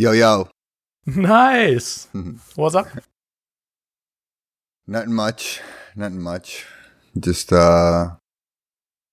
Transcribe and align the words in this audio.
Yo, 0.00 0.12
yo. 0.12 0.48
Nice. 1.06 2.08
What's 2.54 2.74
up? 2.74 2.88
Nothing 4.86 5.12
much. 5.12 5.60
Nothing 5.94 6.22
much. 6.22 6.64
Just 7.18 7.52
uh 7.52 8.16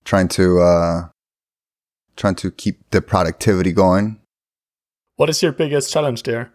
trying 0.05 0.29
to 0.29 0.61
uh 0.61 1.09
trying 2.15 2.35
to 2.35 2.51
keep 2.51 2.89
the 2.91 3.01
productivity 3.01 3.73
going. 3.73 4.21
What 5.17 5.29
is 5.29 5.43
your 5.43 5.51
biggest 5.51 5.91
challenge 5.91 6.23
there? 6.23 6.53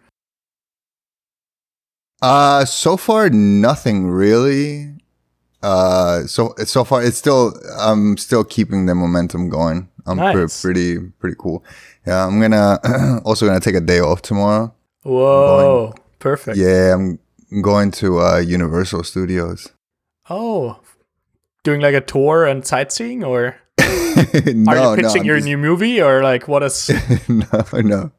Uh 2.19 2.65
so 2.65 2.97
far 2.97 3.29
nothing 3.29 4.07
really. 4.07 4.95
Uh 5.61 6.25
so 6.25 6.55
so 6.65 6.83
far 6.83 7.03
it's 7.03 7.17
still 7.17 7.53
I'm 7.77 8.17
still 8.17 8.43
keeping 8.43 8.87
the 8.87 8.95
momentum 8.95 9.49
going. 9.49 9.89
I'm 10.05 10.17
pre- 10.33 10.47
pretty 10.61 10.99
pretty 11.19 11.35
cool. 11.39 11.63
Yeah, 12.05 12.25
I'm 12.25 12.39
gonna 12.41 12.79
also 13.25 13.45
gonna 13.45 13.59
take 13.59 13.75
a 13.75 13.81
day 13.81 13.99
off 13.99 14.21
tomorrow. 14.21 14.73
Whoa. 15.03 15.93
Perfect. 16.19 16.57
Yeah, 16.57 16.93
I'm 16.95 17.19
going 17.61 17.91
to 17.91 18.19
uh 18.19 18.37
Universal 18.37 19.03
Studios. 19.03 19.69
Oh. 20.29 20.79
Doing 21.63 21.81
like 21.81 21.93
a 21.95 22.01
tour 22.01 22.45
and 22.45 22.65
sightseeing 22.65 23.23
or 23.23 23.55
no, 23.79 24.71
are 24.71 24.95
you 24.97 25.03
pitching 25.03 25.21
I'm 25.21 25.25
your 25.25 25.37
just- 25.37 25.45
new 25.47 25.57
movie 25.57 26.01
or 26.01 26.21
like 26.23 26.47
what 26.47 26.63
is 26.63 26.89
no, 27.29 27.45
no. 27.73 28.11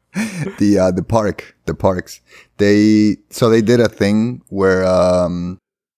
The 0.59 0.79
uh 0.79 0.91
the 0.91 1.03
park, 1.03 1.55
the 1.65 1.73
parks. 1.75 2.21
They 2.57 3.17
so 3.29 3.49
they 3.49 3.61
did 3.61 3.79
a 3.79 3.89
thing 3.89 4.41
where 4.49 4.85
um 4.85 5.57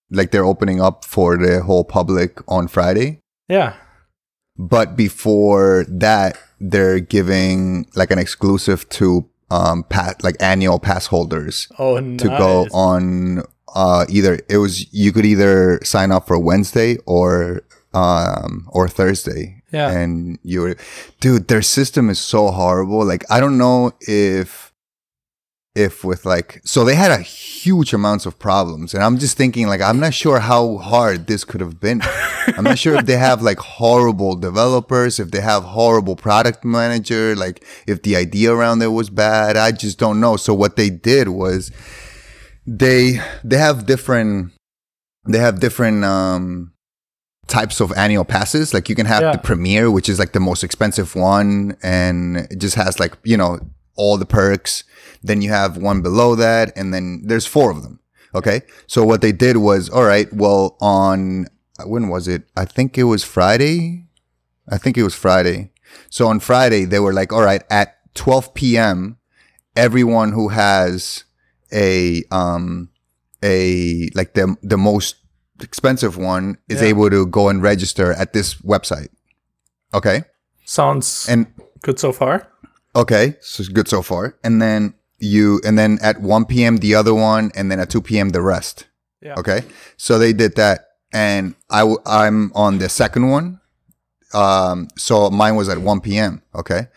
like 0.09 0.31
they're 0.31 0.45
opening 0.45 0.81
up 0.81 1.05
for 1.05 1.37
the 1.37 1.61
whole 1.61 1.83
public 1.83 2.39
on 2.47 2.67
Friday. 2.67 3.19
Yeah. 3.49 3.75
But 4.57 4.95
before 4.95 5.85
that, 5.87 6.37
they're 6.59 6.99
giving 6.99 7.87
like 7.95 8.11
an 8.11 8.17
exclusive 8.19 8.87
to 8.89 9.27
um 9.49 9.83
pat 9.83 10.21
like 10.23 10.35
annual 10.41 10.77
pass 10.79 11.05
holders 11.07 11.69
Oh 11.79 11.99
nice. 11.99 12.19
to 12.21 12.27
go 12.27 12.67
on 12.73 13.43
uh 13.73 14.05
either 14.09 14.39
it 14.49 14.57
was 14.57 14.91
you 14.93 15.13
could 15.13 15.25
either 15.25 15.79
sign 15.83 16.11
up 16.11 16.27
for 16.27 16.37
Wednesday 16.37 16.97
or 17.05 17.61
um 17.93 18.67
or 18.71 18.87
Thursday. 18.89 19.61
Yeah. 19.71 19.89
And 19.91 20.39
you 20.43 20.61
were 20.61 20.75
dude, 21.21 21.47
their 21.47 21.61
system 21.61 22.09
is 22.09 22.19
so 22.19 22.49
horrible. 22.51 23.05
Like 23.05 23.23
I 23.29 23.39
don't 23.39 23.57
know 23.57 23.91
if 24.01 24.66
if 25.85 26.03
with 26.03 26.25
like 26.25 26.59
so 26.65 26.83
they 26.83 26.95
had 26.95 27.11
a 27.11 27.19
huge 27.21 27.93
amounts 27.93 28.25
of 28.25 28.33
problems 28.39 28.93
and 28.95 29.03
I'm 29.03 29.17
just 29.19 29.37
thinking 29.37 29.67
like 29.67 29.81
I'm 29.81 29.99
not 29.99 30.13
sure 30.13 30.39
how 30.39 30.77
hard 30.77 31.27
this 31.27 31.43
could 31.43 31.61
have 31.61 31.79
been. 31.79 32.01
I'm 32.55 32.63
not 32.63 32.79
sure 32.79 32.95
if 32.95 33.05
they 33.05 33.17
have 33.17 33.41
like 33.49 33.59
horrible 33.59 34.35
developers, 34.35 35.19
if 35.19 35.29
they 35.31 35.41
have 35.41 35.63
horrible 35.63 36.15
product 36.15 36.65
manager, 36.65 37.35
like 37.35 37.63
if 37.85 38.01
the 38.01 38.15
idea 38.15 38.51
around 38.51 38.81
it 38.81 38.87
was 38.99 39.09
bad. 39.11 39.55
I 39.57 39.71
just 39.71 39.99
don't 39.99 40.19
know. 40.19 40.35
So 40.37 40.53
what 40.53 40.75
they 40.77 40.89
did 40.89 41.27
was 41.29 41.71
they 42.65 43.19
they 43.43 43.57
have 43.57 43.85
different 43.85 44.51
they 45.27 45.39
have 45.39 45.59
different 45.59 46.03
um 46.03 46.73
types 47.47 47.79
of 47.79 47.93
annual 47.93 48.25
passes 48.25 48.73
like 48.73 48.89
you 48.89 48.95
can 48.95 49.05
have 49.05 49.21
Yeah. 49.21 49.31
the 49.31 49.37
premiere 49.37 49.89
which 49.89 50.09
is 50.09 50.19
like 50.19 50.33
the 50.33 50.39
most 50.39 50.63
expensive 50.65 51.15
one 51.15 51.77
and 51.81 52.37
it 52.51 52.57
just 52.59 52.75
has 52.75 52.99
like 52.99 53.13
you 53.23 53.37
know 53.37 53.59
all 53.97 54.17
the 54.17 54.25
perks 54.25 54.83
then 55.23 55.41
you 55.41 55.49
have 55.49 55.77
one 55.77 56.01
below 56.01 56.35
that 56.35 56.71
and 56.77 56.93
then 56.93 57.21
there's 57.25 57.45
four 57.45 57.69
of 57.71 57.83
them 57.83 57.99
okay 58.35 58.61
so 58.87 59.03
what 59.03 59.21
they 59.21 59.31
did 59.31 59.57
was 59.57 59.89
all 59.89 60.03
right 60.05 60.31
well 60.33 60.77
on 60.79 61.45
when 61.85 62.07
was 62.07 62.27
it 62.27 62.43
i 62.55 62.63
think 62.65 62.97
it 62.97 63.03
was 63.03 63.23
friday 63.23 64.05
i 64.69 64.77
think 64.77 64.97
it 64.97 65.03
was 65.03 65.15
friday 65.15 65.71
so 66.09 66.27
on 66.27 66.39
friday 66.39 66.85
they 66.85 66.99
were 66.99 67.13
like 67.13 67.31
all 67.33 67.41
right 67.43 67.63
at 67.69 67.97
12 68.15 68.53
p.m 68.53 69.17
everyone 69.75 70.31
who 70.31 70.49
has 70.49 71.23
a 71.71 72.23
um 72.31 72.89
a 73.43 74.09
like 74.15 74.33
the 74.33 74.55
the 74.63 74.77
most 74.77 75.15
expensive 75.61 76.17
one 76.17 76.57
is 76.67 76.81
Yeah. 76.81 76.87
able 76.89 77.09
to 77.09 77.25
go 77.25 77.49
and 77.49 77.61
register 77.61 78.13
at 78.13 78.33
this 78.33 78.55
website. 78.61 79.09
Okay? 79.93 80.23
Sounds 80.65 81.27
And 81.29 81.47
good 81.81 81.99
so 81.99 82.11
far. 82.11 82.47
Okay, 82.97 83.35
so 83.39 83.61
it's 83.61 83.69
good 83.69 83.87
so 83.87 84.01
far. 84.01 84.35
And 84.43 84.61
then 84.61 84.93
you 85.19 85.61
and 85.65 85.77
then 85.79 85.97
at 86.01 86.21
1 86.21 86.45
p.m. 86.45 86.77
the 86.77 86.93
other 86.95 87.13
one 87.13 87.51
and 87.55 87.71
then 87.71 87.79
at 87.79 87.89
2 87.89 88.01
p.m. 88.01 88.29
the 88.29 88.41
rest. 88.41 88.87
Yeah. 89.21 89.35
Okay? 89.37 89.61
So 89.97 90.19
they 90.19 90.33
did 90.33 90.55
that 90.55 90.79
and 91.13 91.55
I 91.69 91.79
w- 91.79 92.01
I'm 92.05 92.51
on 92.53 92.77
the 92.77 92.89
second 92.89 93.29
one. 93.29 93.59
Um 94.33 94.89
so 94.97 95.29
mine 95.29 95.55
was 95.55 95.69
at 95.69 95.77
1 95.79 96.01
p.m. 96.01 96.41
Okay? 96.53 96.87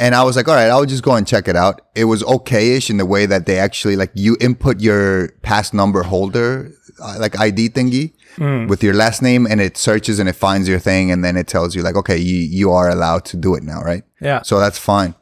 And 0.00 0.14
I 0.14 0.22
was 0.24 0.34
like, 0.36 0.48
all 0.48 0.54
right, 0.54 0.70
I'll 0.70 0.86
just 0.86 1.02
go 1.02 1.14
and 1.14 1.26
check 1.26 1.46
it 1.48 1.56
out. 1.56 1.82
It 1.94 2.04
was 2.04 2.22
okay-ish 2.24 2.88
in 2.90 2.96
the 2.96 3.06
way 3.06 3.26
that 3.26 3.46
they 3.46 3.58
actually 3.58 3.96
like 3.96 4.10
you 4.14 4.36
input 4.40 4.80
your 4.80 5.28
pass 5.42 5.72
number 5.72 6.02
holder 6.02 6.72
uh, 7.00 7.16
like 7.20 7.38
ID 7.38 7.70
thingy 7.70 8.12
with 8.68 8.82
your 8.82 8.94
last 8.94 9.20
name 9.22 9.46
and 9.50 9.60
it 9.60 9.76
searches 9.76 10.18
and 10.20 10.28
it 10.28 10.34
finds 10.36 10.68
your 10.68 10.78
thing 10.78 11.10
and 11.12 11.24
then 11.24 11.36
it 11.36 11.46
tells 11.48 11.74
you 11.76 11.82
like, 11.82 11.96
okay, 11.96 12.16
you 12.16 12.36
you 12.60 12.72
are 12.72 12.88
allowed 12.88 13.24
to 13.26 13.36
do 13.36 13.54
it 13.54 13.62
now, 13.62 13.80
right? 13.82 14.02
Yeah. 14.20 14.42
So 14.42 14.58
that's 14.58 14.78
fine. 14.78 15.14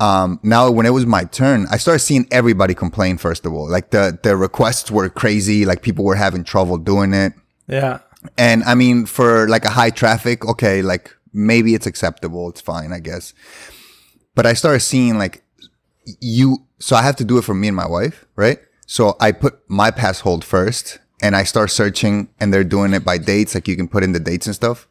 Um, 0.00 0.38
now 0.42 0.70
when 0.70 0.86
it 0.86 0.90
was 0.90 1.06
my 1.06 1.24
turn, 1.24 1.66
I 1.70 1.76
started 1.76 2.00
seeing 2.00 2.26
everybody 2.30 2.74
complain 2.74 3.18
first 3.18 3.44
of 3.44 3.52
all. 3.52 3.68
Like 3.68 3.90
the 3.90 4.18
the 4.22 4.36
requests 4.36 4.90
were 4.90 5.08
crazy, 5.08 5.64
like 5.64 5.82
people 5.82 6.04
were 6.04 6.14
having 6.14 6.44
trouble 6.44 6.78
doing 6.78 7.14
it. 7.14 7.32
Yeah. 7.66 8.00
And 8.36 8.62
I 8.64 8.74
mean, 8.74 9.06
for 9.06 9.48
like 9.48 9.64
a 9.64 9.70
high 9.70 9.90
traffic, 9.90 10.44
okay, 10.46 10.82
like 10.82 11.14
maybe 11.32 11.74
it's 11.74 11.86
acceptable. 11.86 12.48
It's 12.48 12.60
fine, 12.60 12.92
I 12.92 13.00
guess. 13.00 13.34
But 14.34 14.46
I 14.46 14.54
started 14.54 14.80
seeing 14.80 15.18
like 15.18 15.42
you, 16.20 16.66
so 16.78 16.96
I 16.96 17.02
have 17.02 17.16
to 17.16 17.24
do 17.24 17.38
it 17.38 17.42
for 17.42 17.54
me 17.54 17.68
and 17.68 17.76
my 17.76 17.86
wife, 17.86 18.26
right? 18.36 18.58
So 18.86 19.16
I 19.20 19.32
put 19.32 19.58
my 19.68 19.90
pass 19.90 20.20
hold 20.20 20.44
first 20.44 20.98
and 21.20 21.36
I 21.36 21.42
start 21.42 21.70
searching 21.70 22.28
and 22.40 22.52
they're 22.52 22.64
doing 22.64 22.94
it 22.94 23.04
by 23.04 23.18
dates. 23.18 23.54
Like 23.54 23.68
you 23.68 23.76
can 23.76 23.88
put 23.88 24.04
in 24.04 24.12
the 24.12 24.20
dates 24.20 24.46
and 24.46 24.54
stuff. 24.54 24.88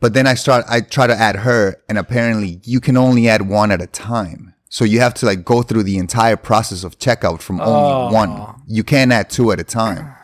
But 0.00 0.14
then 0.14 0.26
I 0.26 0.34
start, 0.34 0.64
I 0.68 0.80
try 0.80 1.06
to 1.06 1.14
add 1.14 1.36
her 1.36 1.82
and 1.88 1.98
apparently 1.98 2.60
you 2.64 2.80
can 2.80 2.96
only 2.96 3.28
add 3.28 3.48
one 3.48 3.70
at 3.70 3.82
a 3.82 3.86
time. 3.86 4.54
So 4.68 4.84
you 4.84 5.00
have 5.00 5.14
to 5.14 5.26
like 5.26 5.44
go 5.44 5.62
through 5.62 5.84
the 5.84 5.98
entire 5.98 6.36
process 6.36 6.84
of 6.84 6.98
checkout 6.98 7.40
from 7.40 7.60
only 7.60 7.72
oh. 7.72 8.12
one. 8.12 8.62
You 8.66 8.84
can't 8.84 9.10
add 9.10 9.30
two 9.30 9.50
at 9.50 9.60
a 9.60 9.64
time. 9.64 10.14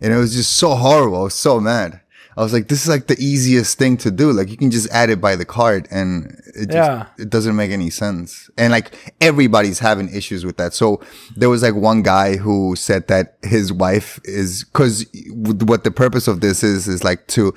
And 0.00 0.12
it 0.12 0.16
was 0.16 0.34
just 0.34 0.56
so 0.56 0.74
horrible. 0.74 1.20
I 1.20 1.24
was 1.24 1.34
so 1.34 1.60
mad. 1.60 2.00
I 2.36 2.42
was 2.42 2.52
like, 2.52 2.68
this 2.68 2.82
is 2.82 2.88
like 2.88 3.08
the 3.08 3.18
easiest 3.18 3.76
thing 3.76 3.96
to 3.98 4.10
do. 4.10 4.32
Like 4.32 4.48
you 4.48 4.56
can 4.56 4.70
just 4.70 4.88
add 4.90 5.10
it 5.10 5.20
by 5.20 5.36
the 5.36 5.44
card 5.44 5.86
and 5.90 6.40
it 6.54 6.66
just, 6.66 6.72
Yeah. 6.72 7.06
it 7.18 7.28
doesn't 7.28 7.54
make 7.54 7.70
any 7.70 7.90
sense. 7.90 8.48
And 8.56 8.72
like 8.72 9.14
everybody's 9.20 9.80
having 9.80 10.08
issues 10.08 10.44
with 10.44 10.56
that. 10.56 10.72
So 10.72 11.02
there 11.36 11.50
was 11.50 11.62
like 11.62 11.74
one 11.74 12.02
guy 12.02 12.36
who 12.36 12.76
said 12.76 13.08
that 13.08 13.36
his 13.42 13.72
wife 13.72 14.20
is, 14.24 14.64
cause 14.72 15.04
what 15.30 15.84
the 15.84 15.90
purpose 15.90 16.26
of 16.26 16.40
this 16.40 16.62
is, 16.62 16.88
is 16.88 17.04
like 17.04 17.26
to, 17.28 17.52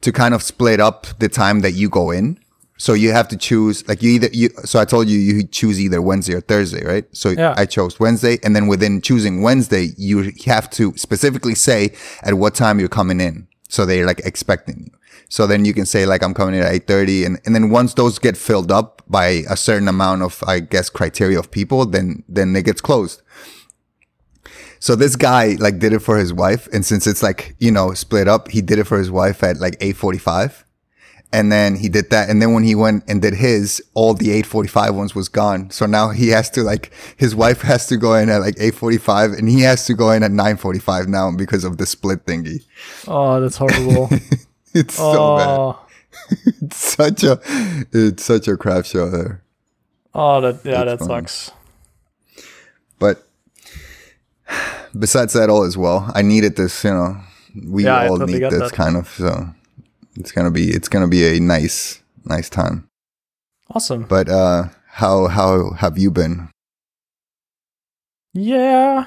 to 0.00 0.12
kind 0.12 0.34
of 0.34 0.42
split 0.42 0.80
up 0.80 1.06
the 1.18 1.28
time 1.28 1.60
that 1.60 1.72
you 1.72 1.88
go 1.88 2.10
in. 2.10 2.38
So 2.78 2.94
you 2.94 3.12
have 3.12 3.28
to 3.28 3.36
choose, 3.36 3.86
like 3.86 4.02
you 4.02 4.10
either, 4.12 4.28
you, 4.32 4.48
so 4.64 4.80
I 4.80 4.86
told 4.86 5.06
you, 5.08 5.18
you 5.18 5.42
choose 5.46 5.78
either 5.78 6.00
Wednesday 6.00 6.32
or 6.34 6.40
Thursday, 6.40 6.82
right? 6.82 7.04
So 7.12 7.30
Yeah. 7.30 7.52
I 7.54 7.66
chose 7.66 8.00
Wednesday. 8.00 8.38
And 8.42 8.56
then 8.56 8.68
within 8.68 9.02
choosing 9.02 9.42
Wednesday, 9.42 9.90
you 9.98 10.32
have 10.46 10.70
to 10.70 10.94
specifically 10.96 11.54
say 11.54 11.90
at 12.22 12.34
what 12.34 12.54
time 12.54 12.80
you're 12.80 12.88
coming 12.88 13.20
in. 13.20 13.48
So 13.68 13.84
they're 13.84 14.06
like 14.06 14.20
expecting 14.20 14.84
you. 14.84 14.90
So 15.28 15.46
then 15.46 15.66
you 15.66 15.74
can 15.74 15.84
say 15.84 16.06
like, 16.06 16.22
I'm 16.24 16.32
coming 16.32 16.54
in 16.54 16.62
at 16.62 16.72
8.30. 16.86 17.26
And, 17.26 17.40
and 17.44 17.54
then 17.54 17.68
once 17.68 17.92
those 17.94 18.18
get 18.18 18.36
filled 18.38 18.72
up 18.72 19.02
by 19.06 19.44
a 19.48 19.56
certain 19.56 19.86
amount 19.86 20.22
of, 20.22 20.42
I 20.46 20.60
guess, 20.60 20.88
criteria 20.88 21.38
of 21.38 21.50
people, 21.50 21.84
then, 21.84 22.24
then 22.28 22.56
it 22.56 22.64
gets 22.64 22.80
closed. 22.80 23.20
So 24.80 24.96
this 24.96 25.14
guy 25.14 25.56
like 25.60 25.78
did 25.78 25.92
it 25.92 26.00
for 26.00 26.18
his 26.18 26.32
wife. 26.32 26.66
And 26.72 26.84
since 26.84 27.06
it's 27.06 27.22
like, 27.22 27.54
you 27.58 27.70
know, 27.70 27.92
split 27.92 28.26
up, 28.26 28.48
he 28.48 28.62
did 28.62 28.78
it 28.78 28.84
for 28.84 28.98
his 28.98 29.10
wife 29.10 29.42
at 29.44 29.58
like 29.58 29.78
8.45. 29.78 30.64
And 31.32 31.52
then 31.52 31.76
he 31.76 31.88
did 31.88 32.10
that. 32.10 32.28
And 32.28 32.42
then 32.42 32.54
when 32.54 32.64
he 32.64 32.74
went 32.74 33.04
and 33.06 33.22
did 33.22 33.34
his, 33.34 33.80
all 33.94 34.14
the 34.14 34.30
845 34.30 34.94
ones 34.96 35.14
was 35.14 35.28
gone. 35.28 35.70
So 35.70 35.86
now 35.86 36.08
he 36.08 36.28
has 36.28 36.50
to 36.50 36.62
like, 36.62 36.90
his 37.16 37.36
wife 37.36 37.60
has 37.60 37.86
to 37.86 37.96
go 37.96 38.14
in 38.14 38.28
at 38.30 38.40
like 38.40 38.56
845 38.56 39.32
and 39.32 39.48
he 39.48 39.60
has 39.60 39.84
to 39.86 39.94
go 39.94 40.10
in 40.10 40.22
at 40.24 40.32
945 40.32 41.08
now 41.08 41.30
because 41.30 41.62
of 41.62 41.76
the 41.76 41.86
split 41.86 42.24
thingy. 42.24 42.64
Oh, 43.06 43.40
that's 43.40 43.56
horrible. 43.56 44.10
It's 44.72 44.94
so 44.94 45.02
oh. 45.04 45.36
bad. 45.36 45.48
oh. 45.48 45.86
It's 46.62 46.76
such 46.76 47.24
a, 47.24 47.40
it's 47.92 48.24
such 48.24 48.46
a 48.46 48.56
crap 48.56 48.84
show 48.84 49.10
there. 49.10 49.42
Oh, 50.14 50.40
that 50.40 50.64
yeah, 50.64 50.78
that 50.78 50.84
That's 50.84 51.06
fun. 51.06 51.26
sucks. 51.26 51.50
But 53.00 53.26
besides 54.98 55.32
that 55.34 55.50
all 55.50 55.64
as 55.64 55.76
well, 55.76 56.10
I 56.14 56.22
needed 56.22 56.56
this, 56.56 56.84
you 56.84 56.90
know, 56.90 57.16
we 57.66 57.84
Yeah, 57.84 58.02
all 58.08 58.18
totally 58.18 58.40
need 58.40 58.50
this 58.50 58.70
that. 58.70 58.72
kind 58.72 58.96
of, 58.96 59.08
so 59.08 59.48
it's 60.16 60.32
going 60.32 60.44
to 60.46 60.50
be, 60.50 60.70
it's 60.70 60.88
to 60.88 61.06
be 61.08 61.36
a 61.36 61.40
nice, 61.40 62.02
nice 62.24 62.48
time. 62.48 62.88
Awesome. 63.74 64.02
But, 64.04 64.28
uh, 64.28 64.68
how, 64.88 65.28
how 65.28 65.72
have 65.74 65.96
you 65.98 66.10
been? 66.10 66.50
Yeah. 68.32 69.04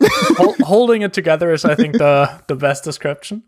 Hol- 0.02 0.56
holding 0.60 1.02
it 1.02 1.12
together 1.12 1.52
is, 1.52 1.64
I 1.64 1.74
think, 1.74 1.94
the 1.98 2.28
the 2.48 2.56
best 2.56 2.84
description. 2.84 3.42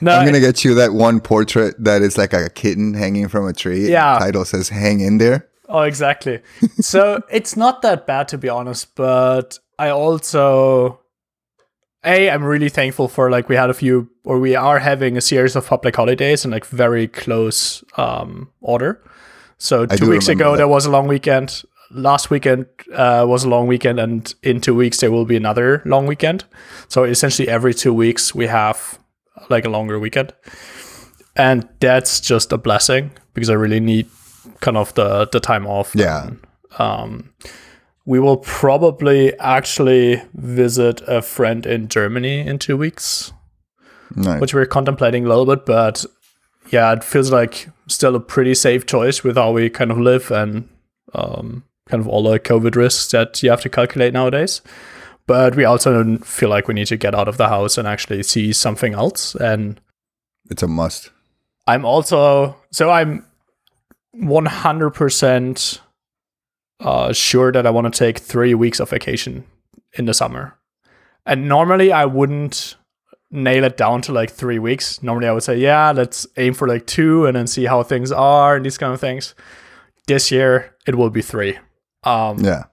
No, 0.00 0.12
I'm 0.12 0.26
gonna 0.26 0.40
get 0.40 0.64
you 0.64 0.74
that 0.74 0.92
one 0.92 1.20
portrait 1.20 1.76
that 1.82 2.02
is 2.02 2.18
like 2.18 2.32
a 2.32 2.50
kitten 2.50 2.94
hanging 2.94 3.28
from 3.28 3.46
a 3.46 3.52
tree. 3.52 3.88
Yeah. 3.88 4.14
The 4.18 4.24
title 4.26 4.44
says 4.44 4.68
"Hang 4.68 5.00
in 5.00 5.18
there." 5.18 5.48
Oh, 5.68 5.82
exactly. 5.82 6.40
so 6.80 7.22
it's 7.30 7.56
not 7.56 7.82
that 7.82 8.06
bad 8.06 8.28
to 8.28 8.38
be 8.38 8.48
honest, 8.48 8.94
but 8.96 9.58
I 9.78 9.90
also 9.90 11.00
a 12.04 12.30
i'm 12.30 12.44
really 12.44 12.68
thankful 12.68 13.08
for 13.08 13.30
like 13.30 13.48
we 13.48 13.56
had 13.56 13.70
a 13.70 13.74
few 13.74 14.08
or 14.24 14.38
we 14.38 14.54
are 14.54 14.78
having 14.78 15.16
a 15.16 15.20
series 15.20 15.56
of 15.56 15.66
public 15.66 15.96
holidays 15.96 16.44
in 16.44 16.50
like 16.50 16.64
very 16.66 17.08
close 17.08 17.84
um 17.96 18.50
order. 18.60 19.02
So 19.58 19.86
two 19.86 20.08
weeks 20.08 20.28
ago 20.28 20.52
that. 20.52 20.58
there 20.58 20.68
was 20.68 20.86
a 20.86 20.90
long 20.90 21.08
weekend. 21.08 21.62
Last 21.90 22.30
weekend 22.30 22.66
uh, 22.94 23.24
was 23.26 23.44
a 23.44 23.48
long 23.48 23.66
weekend 23.66 23.98
and 23.98 24.32
in 24.42 24.60
two 24.60 24.74
weeks 24.74 24.98
there 24.98 25.10
will 25.10 25.24
be 25.24 25.36
another 25.36 25.82
long 25.84 26.06
weekend. 26.06 26.44
So 26.88 27.02
essentially 27.04 27.48
every 27.48 27.74
two 27.74 27.92
weeks 27.92 28.34
we 28.34 28.46
have 28.46 28.98
like 29.48 29.64
a 29.64 29.70
longer 29.70 29.98
weekend. 29.98 30.32
And 31.34 31.68
that's 31.80 32.20
just 32.20 32.52
a 32.52 32.58
blessing 32.58 33.10
because 33.34 33.50
i 33.50 33.54
really 33.54 33.80
need 33.80 34.06
kind 34.60 34.76
of 34.76 34.94
the 34.94 35.26
the 35.32 35.40
time 35.40 35.66
off. 35.66 35.92
Yeah. 35.94 36.30
um, 36.78 37.32
we 38.08 38.18
will 38.18 38.38
probably 38.38 39.38
actually 39.38 40.22
visit 40.32 41.02
a 41.06 41.20
friend 41.20 41.66
in 41.66 41.88
Germany 41.88 42.40
in 42.40 42.58
two 42.58 42.74
weeks, 42.74 43.34
Nice. 44.16 44.40
which 44.40 44.54
we're 44.54 44.64
contemplating 44.64 45.26
a 45.26 45.28
little 45.28 45.44
bit. 45.44 45.66
But 45.66 46.06
yeah, 46.70 46.90
it 46.94 47.04
feels 47.04 47.30
like 47.30 47.68
still 47.86 48.16
a 48.16 48.20
pretty 48.20 48.54
safe 48.54 48.86
choice 48.86 49.22
with 49.22 49.36
how 49.36 49.52
we 49.52 49.68
kind 49.68 49.90
of 49.90 49.98
live 49.98 50.30
and 50.30 50.70
um, 51.14 51.64
kind 51.86 52.00
of 52.00 52.08
all 52.08 52.22
the 52.22 52.40
COVID 52.40 52.76
risks 52.76 53.10
that 53.10 53.42
you 53.42 53.50
have 53.50 53.60
to 53.60 53.68
calculate 53.68 54.14
nowadays. 54.14 54.62
But 55.26 55.54
we 55.54 55.66
also 55.66 56.16
feel 56.20 56.48
like 56.48 56.66
we 56.66 56.72
need 56.72 56.86
to 56.86 56.96
get 56.96 57.14
out 57.14 57.28
of 57.28 57.36
the 57.36 57.48
house 57.48 57.76
and 57.76 57.86
actually 57.86 58.22
see 58.22 58.54
something 58.54 58.94
else. 58.94 59.34
And 59.34 59.82
it's 60.50 60.62
a 60.62 60.66
must. 60.66 61.10
I'm 61.66 61.84
also 61.84 62.56
so 62.70 62.88
I'm 62.88 63.26
100% 64.16 65.80
uh, 66.80 67.12
sure 67.12 67.52
that 67.52 67.66
I 67.66 67.70
want 67.70 67.92
to 67.92 67.98
take 67.98 68.18
three 68.18 68.54
weeks 68.54 68.80
of 68.80 68.90
vacation 68.90 69.44
in 69.94 70.04
the 70.06 70.14
summer. 70.14 70.56
And 71.26 71.48
normally 71.48 71.92
I 71.92 72.04
wouldn't 72.06 72.76
nail 73.30 73.64
it 73.64 73.76
down 73.76 74.00
to 74.02 74.12
like 74.12 74.30
three 74.30 74.58
weeks. 74.58 75.02
Normally 75.02 75.28
I 75.28 75.32
would 75.32 75.42
say, 75.42 75.58
yeah, 75.58 75.92
let's 75.92 76.26
aim 76.36 76.54
for 76.54 76.66
like 76.68 76.86
two 76.86 77.26
and 77.26 77.36
then 77.36 77.46
see 77.46 77.64
how 77.66 77.82
things 77.82 78.10
are 78.12 78.56
and 78.56 78.64
these 78.64 78.78
kind 78.78 78.92
of 78.94 79.00
things. 79.00 79.34
This 80.06 80.30
year 80.30 80.74
it 80.86 80.94
will 80.94 81.10
be 81.10 81.20
three. 81.22 81.58
Um, 82.04 82.38
Yeah. 82.38 82.64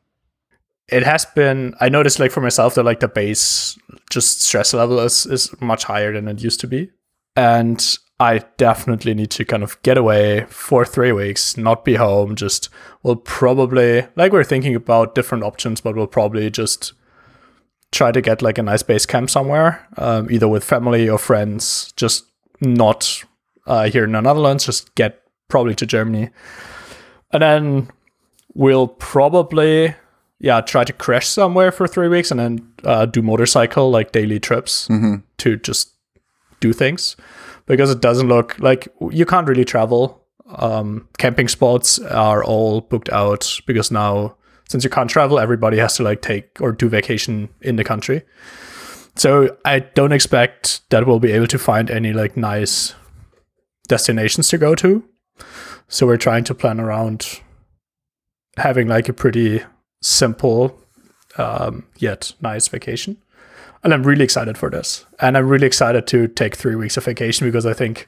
it 0.88 1.02
has 1.04 1.25
been 1.36 1.74
i 1.81 1.90
noticed 1.90 2.19
like 2.19 2.31
for 2.31 2.42
myself 2.42 2.75
that 2.75 2.84
like 2.84 3.00
the 3.00 3.07
base 3.07 3.75
just 4.12 4.44
stress 4.44 4.72
level 4.72 5.00
is 5.00 5.25
is 5.25 5.50
much 5.60 5.84
higher 5.84 6.13
than 6.13 6.28
it 6.28 6.44
used 6.44 6.60
to 6.60 6.68
be 6.68 6.92
and 7.36 7.98
i 8.20 8.40
definitely 8.58 9.14
need 9.14 9.30
to 9.30 9.44
kind 9.44 9.64
of 9.64 9.82
get 9.84 9.98
away 9.98 10.46
for 10.50 10.86
three 10.86 11.12
weeks 11.12 11.58
not 11.58 11.84
be 11.84 11.96
home 11.96 12.36
just 12.36 12.70
we'll 13.04 13.16
probably 13.16 14.06
like 14.16 14.32
we're 14.32 14.44
thinking 14.44 14.76
about 14.76 15.16
different 15.16 15.44
options 15.44 15.82
but 15.82 15.96
we'll 15.96 16.08
probably 16.08 16.50
just 16.50 16.94
try 17.92 18.12
to 18.12 18.22
get 18.22 18.42
like 18.42 18.58
a 18.58 18.64
nice 18.64 18.84
base 18.84 19.06
camp 19.06 19.30
somewhere 19.30 19.88
um, 19.98 20.30
either 20.32 20.48
with 20.48 20.64
family 20.64 21.08
or 21.10 21.18
friends 21.18 21.94
just 21.96 22.26
not 22.62 23.24
uh, 23.68 23.90
here 23.90 24.04
in 24.04 24.12
the 24.12 24.22
netherlands 24.22 24.66
just 24.66 24.94
get 24.96 25.22
probably 25.48 25.76
to 25.76 25.86
germany. 25.86 26.30
And 27.32 27.42
then 27.42 27.90
we'll 28.54 28.88
probably 28.88 29.96
yeah 30.40 30.62
try 30.62 30.84
to 30.84 30.94
crash 30.94 31.28
somewhere 31.28 31.72
for 31.72 31.88
three 31.88 32.08
weeks 32.08 32.32
and 32.32 32.40
then 32.40 32.74
uh, 32.84 33.06
do 33.06 33.22
motorcycle 33.22 33.90
like 33.90 34.12
daily 34.12 34.40
trips 34.40 34.88
to 35.38 35.58
just 35.58 35.92
do 36.60 36.74
things 36.74 37.16
because 37.66 37.92
it 37.92 38.02
doesn't 38.02 38.28
look 38.28 38.58
like 38.60 38.88
you 39.12 39.26
can't 39.26 39.48
really 39.48 39.66
travel. 39.66 40.22
Um, 40.48 41.08
camping 41.18 41.48
spots 41.48 42.00
are 42.00 42.44
all 42.44 42.82
booked 42.82 43.10
out 43.10 43.60
because 43.66 43.92
now 43.92 44.38
since 44.70 44.84
you 44.84 44.90
can't 44.90 45.10
travel 45.10 45.40
everybody 45.40 45.78
has 45.78 45.96
to 45.98 46.04
like 46.04 46.22
take 46.22 46.58
or 46.60 46.72
do 46.72 46.90
vacation 46.90 47.50
in 47.62 47.76
the 47.76 47.84
country. 47.84 48.24
So 49.18 49.58
i 49.64 49.80
don't 49.80 50.12
expect 50.12 50.82
that 50.90 51.08
we'll 51.08 51.20
be 51.20 51.32
able 51.32 51.48
to 51.48 51.58
find 51.58 51.90
any 51.90 52.12
like 52.14 52.36
nice 52.36 52.94
destinations 53.88 54.48
to 54.50 54.58
go 54.58 54.76
to. 54.76 55.04
So 55.88 56.06
we're 56.08 56.18
trying 56.18 56.44
to 56.46 56.56
plan 56.56 56.80
around 56.80 57.42
having 58.58 58.88
like 58.88 59.10
a 59.10 59.14
pretty 59.14 59.62
simple 60.02 60.80
um, 61.38 61.86
yet 61.98 62.34
nice 62.42 62.68
vacation. 62.68 63.18
And 63.86 63.94
I'm 63.94 64.04
really 64.04 64.24
excited 64.26 64.58
for 64.58 64.70
this. 64.70 65.06
And 65.22 65.38
I'm 65.38 65.48
really 65.48 65.68
excited 65.68 66.08
to 66.08 66.28
take 66.28 66.56
three 66.56 66.76
weeks 66.76 66.98
of 66.98 67.06
vacation 67.06 67.48
because 67.48 67.66
I 67.68 67.74
think 67.74 68.08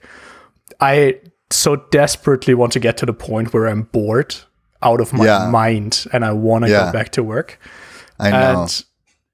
I 0.81 1.19
so 1.51 1.77
desperately 1.91 2.53
want 2.55 2.73
to 2.73 2.79
get 2.79 2.97
to 2.97 3.05
the 3.05 3.13
point 3.13 3.53
where 3.53 3.67
I'm 3.67 3.83
bored 3.83 4.35
out 4.81 4.99
of 4.99 5.13
my 5.13 5.25
Yeah. 5.25 5.49
mind 5.49 6.05
and 6.11 6.25
I 6.25 6.31
want 6.33 6.65
to 6.65 6.71
Yeah. 6.71 6.87
go 6.87 6.91
back 6.91 7.11
to 7.11 7.23
work. 7.23 7.59
I 8.19 8.31
know. 8.31 8.67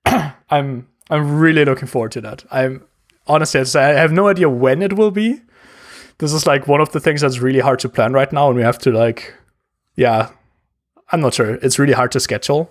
And 0.06 0.34
I'm 0.52 0.88
I'm 1.10 1.40
really 1.40 1.66
looking 1.66 1.88
forward 1.88 2.12
to 2.12 2.22
that. 2.22 2.44
I'm 2.52 2.84
honestly 3.26 3.62
I 3.80 3.94
have 3.94 4.12
no 4.12 4.28
idea 4.28 4.50
when 4.50 4.82
it 4.82 4.94
will 4.94 5.12
be. 5.12 5.42
This 6.20 6.34
is 6.34 6.46
like 6.46 6.68
one 6.68 6.82
of 6.82 6.92
the 6.92 7.00
things 7.00 7.22
that's 7.22 7.40
really 7.40 7.60
hard 7.62 7.80
to 7.80 7.90
plan 7.90 8.14
right 8.14 8.32
now, 8.34 8.48
and 8.48 8.56
we 8.58 8.64
have 8.64 8.78
to 8.80 8.92
like, 8.92 9.34
yeah, 9.96 10.30
I'm 11.12 11.22
not 11.22 11.34
sure. 11.34 11.56
It's 11.62 11.80
really 11.80 11.94
hard 11.94 12.12
to 12.12 12.20
schedule, 12.20 12.70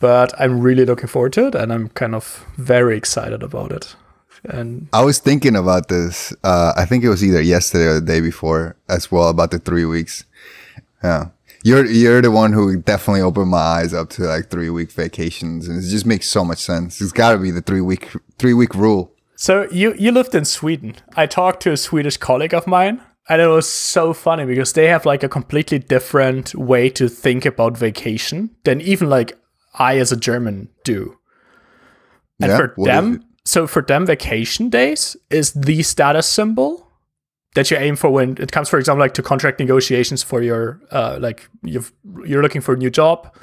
but 0.00 0.32
I'm 0.40 0.60
really 0.60 0.84
looking 0.84 1.06
forward 1.06 1.32
to 1.34 1.46
it, 1.46 1.54
and 1.54 1.72
I'm 1.72 1.88
kind 1.90 2.14
of 2.14 2.44
very 2.56 2.96
excited 2.96 3.42
about 3.42 3.70
it. 3.70 3.94
And 4.44 4.88
I 4.92 5.04
was 5.04 5.18
thinking 5.18 5.54
about 5.54 5.88
this. 5.88 6.34
Uh, 6.42 6.72
I 6.76 6.86
think 6.86 7.04
it 7.04 7.10
was 7.10 7.22
either 7.22 7.42
yesterday 7.42 7.84
or 7.84 7.94
the 7.94 8.06
day 8.06 8.20
before 8.20 8.76
as 8.88 9.12
well 9.12 9.28
about 9.28 9.50
the 9.50 9.58
three 9.58 9.84
weeks. 9.84 10.24
Yeah. 11.04 11.28
You're, 11.62 11.84
you're 11.84 12.22
the 12.22 12.30
one 12.30 12.54
who 12.54 12.78
definitely 12.78 13.20
opened 13.20 13.50
my 13.50 13.58
eyes 13.58 13.92
up 13.92 14.08
to 14.10 14.22
like 14.22 14.48
three 14.48 14.70
week 14.70 14.90
vacations 14.92 15.68
and 15.68 15.78
it 15.78 15.86
just 15.86 16.06
makes 16.06 16.26
so 16.26 16.42
much 16.42 16.58
sense. 16.58 17.02
It's 17.02 17.12
gotta 17.12 17.36
be 17.36 17.50
the 17.50 17.60
three 17.60 17.82
week, 17.82 18.08
three 18.38 18.54
week 18.54 18.74
rule. 18.74 19.12
So 19.36 19.66
you 19.70 19.94
you 19.98 20.12
lived 20.12 20.34
in 20.34 20.44
Sweden. 20.44 20.96
I 21.16 21.26
talked 21.26 21.62
to 21.62 21.72
a 21.72 21.76
Swedish 21.76 22.18
colleague 22.18 22.54
of 22.54 22.66
mine, 22.66 23.00
and 23.26 23.40
it 23.40 23.46
was 23.46 23.66
so 23.66 24.12
funny 24.12 24.44
because 24.44 24.74
they 24.74 24.88
have 24.88 25.06
like 25.06 25.22
a 25.22 25.30
completely 25.30 25.78
different 25.78 26.54
way 26.54 26.90
to 26.90 27.08
think 27.08 27.46
about 27.46 27.78
vacation 27.78 28.50
than 28.64 28.82
even 28.82 29.08
like 29.08 29.38
I 29.78 29.98
as 29.98 30.12
a 30.12 30.16
German 30.16 30.68
do. 30.84 31.16
And 32.40 32.50
Yeah? 32.50 32.56
for 32.56 32.74
them, 32.84 33.24
so 33.44 33.66
for 33.66 33.82
them, 33.82 34.06
vacation 34.06 34.70
days 34.70 35.16
is 35.30 35.52
the 35.52 35.82
status 35.82 36.26
symbol 36.26 36.86
that 37.54 37.70
you 37.70 37.76
aim 37.76 37.96
for 37.96 38.10
when 38.10 38.36
it 38.38 38.52
comes, 38.52 38.68
for 38.68 38.78
example, 38.78 39.00
like 39.00 39.14
to 39.14 39.22
contract 39.22 39.58
negotiations 39.58 40.22
for 40.22 40.40
your 40.42 40.80
uh, 40.90 41.18
like 41.20 41.48
you've 41.62 41.92
you're 42.24 42.42
looking 42.42 42.60
for 42.60 42.74
a 42.74 42.76
new 42.76 42.90
job. 42.90 43.34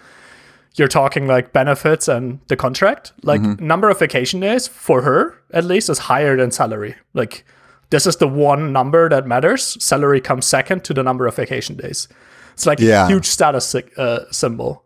You're 0.76 0.88
talking 0.88 1.26
like 1.28 1.54
benefits 1.54 2.08
and 2.08 2.40
the 2.48 2.56
contract. 2.56 3.12
Like 3.24 3.42
number 3.60 3.90
of 3.90 4.00
vacation 4.00 4.40
days 4.40 4.68
for 4.68 5.02
her 5.02 5.36
at 5.52 5.64
least 5.66 5.90
is 5.90 5.98
higher 6.00 6.38
than 6.38 6.52
salary. 6.52 6.96
Like 7.14 7.44
this 7.90 8.06
is 8.06 8.18
the 8.18 8.28
one 8.28 8.72
number 8.72 9.10
that 9.10 9.26
matters. 9.26 9.78
Salary 9.84 10.22
comes 10.22 10.46
second 10.46 10.84
to 10.84 10.94
the 10.94 11.02
number 11.04 11.26
of 11.28 11.36
vacation 11.36 11.76
days. 11.78 12.08
It's 12.54 12.66
like 12.66 12.80
Yeah. 12.80 13.06
a 13.06 13.10
huge 13.10 13.26
status 13.26 13.74
uh, 13.76 14.26
symbol. 14.32 14.84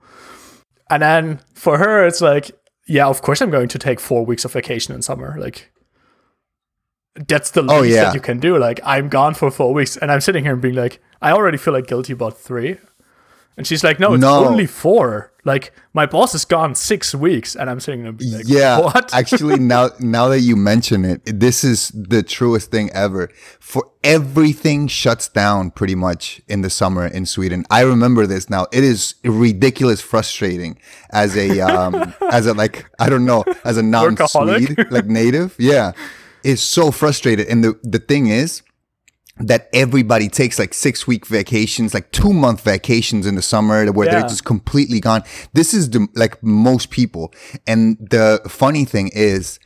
And 0.91 1.01
then 1.01 1.39
for 1.55 1.77
her, 1.77 2.05
it's 2.05 2.21
like, 2.21 2.51
yeah, 2.86 3.07
of 3.07 3.21
course 3.21 3.41
I'm 3.41 3.50
going 3.50 3.69
to 3.69 3.79
take 3.79 4.00
four 4.00 4.25
weeks 4.25 4.45
of 4.45 4.51
vacation 4.51 4.93
in 4.93 5.01
summer. 5.01 5.36
Like, 5.39 5.71
that's 7.27 7.51
the 7.51 7.62
oh, 7.62 7.63
least 7.63 7.74
Oh, 7.74 7.81
yeah. 7.83 8.03
that 8.05 8.13
you 8.13 8.19
can 8.19 8.39
do. 8.39 8.57
Like, 8.57 8.79
I'm 8.83 9.10
gone 9.10 9.33
for 9.33 9.50
four 9.50 9.74
weeks, 9.74 9.98
and 9.98 10.12
I'm 10.12 10.21
sitting 10.21 10.43
here 10.43 10.53
and 10.53 10.62
being 10.62 10.75
like, 10.75 11.01
I 11.21 11.31
already 11.31 11.57
feel 11.57 11.74
like 11.74 11.88
guilty 11.88 12.13
about 12.13 12.38
three. 12.38 12.77
And 13.58 13.67
she's 13.67 13.84
like, 13.84 14.00
no, 14.00 14.13
it's 14.13 14.22
No. 14.22 14.46
only 14.46 14.65
four. 14.65 15.31
Like, 15.43 15.74
my 15.93 16.05
boss 16.05 16.34
is 16.36 16.46
gone 16.46 16.74
six 16.75 17.13
weeks, 17.15 17.55
and 17.55 17.70
I'm 17.70 17.79
sitting 17.79 18.03
there 18.03 18.13
like, 18.38 18.46
Yeah. 18.48 18.79
what? 18.86 19.13
actually, 19.13 19.60
now, 19.74 19.89
now 20.00 20.29
that 20.29 20.39
you 20.39 20.55
mention 20.55 21.03
it, 21.03 21.22
this 21.25 21.63
is 21.63 21.89
the 21.93 22.24
truest 22.24 22.72
thing 22.72 22.89
ever. 22.91 23.29
For 23.60 23.89
everything 24.03 24.88
shuts 24.88 25.27
down 25.27 25.72
pretty 25.72 25.96
much 25.96 26.41
in 26.48 26.62
the 26.62 26.70
summer 26.70 27.05
in 27.08 27.25
Sweden. 27.25 27.65
I 27.70 27.81
remember 27.81 28.25
this 28.27 28.50
now. 28.50 28.67
It 28.72 28.84
is 28.84 29.15
ridiculous 29.24 30.00
frustrating 30.00 30.79
as 31.12 31.36
a, 31.36 31.60
um, 31.62 32.13
as 32.31 32.46
a, 32.48 32.53
like, 32.53 32.86
I 33.00 33.10
don't 33.10 33.25
know, 33.25 33.43
as 33.65 33.77
a 33.77 33.84
non-Swede, 33.84 34.91
like 34.91 35.08
native. 35.08 35.55
Yeah. 35.60 35.91
It's 36.43 36.62
so 36.63 36.91
frustrated. 36.91 37.48
And 37.48 37.63
the, 37.63 37.79
the 37.84 38.00
thing 38.00 38.27
is, 38.27 38.62
that 39.38 39.69
everybody 39.73 40.27
takes 40.29 40.59
like 40.59 40.73
six 40.73 41.07
week 41.07 41.25
vacations, 41.25 41.93
like 41.93 42.11
two 42.11 42.33
month 42.33 42.61
vacations 42.63 43.25
in 43.25 43.35
the 43.35 43.41
summer 43.41 43.91
where 43.91 44.05
Yeah. 44.07 44.19
they're 44.19 44.29
just 44.29 44.45
completely 44.45 45.00
gone. 45.00 45.23
This 45.53 45.73
is 45.73 45.89
the, 45.89 46.07
like 46.15 46.41
most 46.43 46.89
people. 46.89 47.33
And 47.65 47.97
the 48.00 48.41
funny 48.47 48.85
thing 48.85 49.09
is 49.13 49.59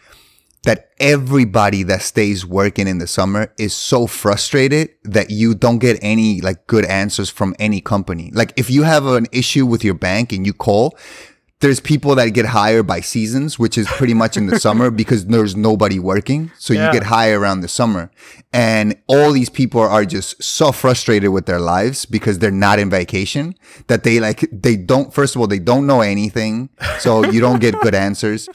that 0.64 0.90
everybody 1.00 1.84
that 1.84 2.02
stays 2.02 2.46
working 2.46 2.88
in 2.88 2.98
the 2.98 3.06
summer 3.08 3.54
is 3.60 3.74
so 3.76 4.08
frustrated 4.08 4.90
that 5.04 5.30
you 5.30 5.54
don't 5.54 5.80
get 5.80 6.00
any 6.02 6.42
like 6.42 6.66
good 6.68 6.86
answers 6.86 7.30
from 7.30 7.54
any 7.60 7.82
company. 7.82 8.32
Like 8.34 8.54
if 8.56 8.70
you 8.70 8.84
have 8.84 9.06
an 9.06 9.28
issue 9.32 9.66
with 9.66 9.84
your 9.84 9.94
bank 9.94 10.32
and 10.32 10.46
you 10.46 10.54
call, 10.54 10.98
there's 11.62 11.80
people 11.80 12.16
that 12.16 12.30
get 12.30 12.46
hired 12.48 12.86
by 12.86 13.00
seasons, 13.00 13.58
which 13.58 13.78
is 13.78 13.88
pretty 13.88 14.14
much 14.14 14.36
in 14.36 14.48
the 14.48 14.60
summer 14.60 14.92
because 15.02 15.26
there's 15.28 15.56
nobody 15.56 16.00
working. 16.00 16.52
So 16.60 16.74
Yeah. 16.74 16.88
you 16.88 16.92
get 16.94 17.04
hired 17.04 17.40
around 17.40 17.62
the 17.62 17.68
summer. 17.70 18.12
And 18.52 18.96
all 19.08 19.32
these 19.32 19.50
people 19.50 19.82
are 19.82 20.06
just 20.06 20.42
so 20.44 20.72
frustrated 20.72 21.30
with 21.32 21.46
their 21.46 21.60
lives 21.62 22.06
because 22.06 22.40
they're 22.40 22.52
not 22.52 22.78
in 22.80 22.90
vacation 22.90 23.56
that 23.88 24.04
they 24.04 24.20
like, 24.20 24.48
they 24.52 24.76
don't, 24.76 25.14
first 25.14 25.36
of 25.36 25.42
all, 25.42 25.48
they 25.48 25.60
don't 25.60 25.88
know 25.88 26.02
anything. 26.02 26.70
So 27.00 27.26
you 27.26 27.40
don't 27.40 27.60
get 27.62 27.80
good 27.80 27.96
answers. 27.96 28.50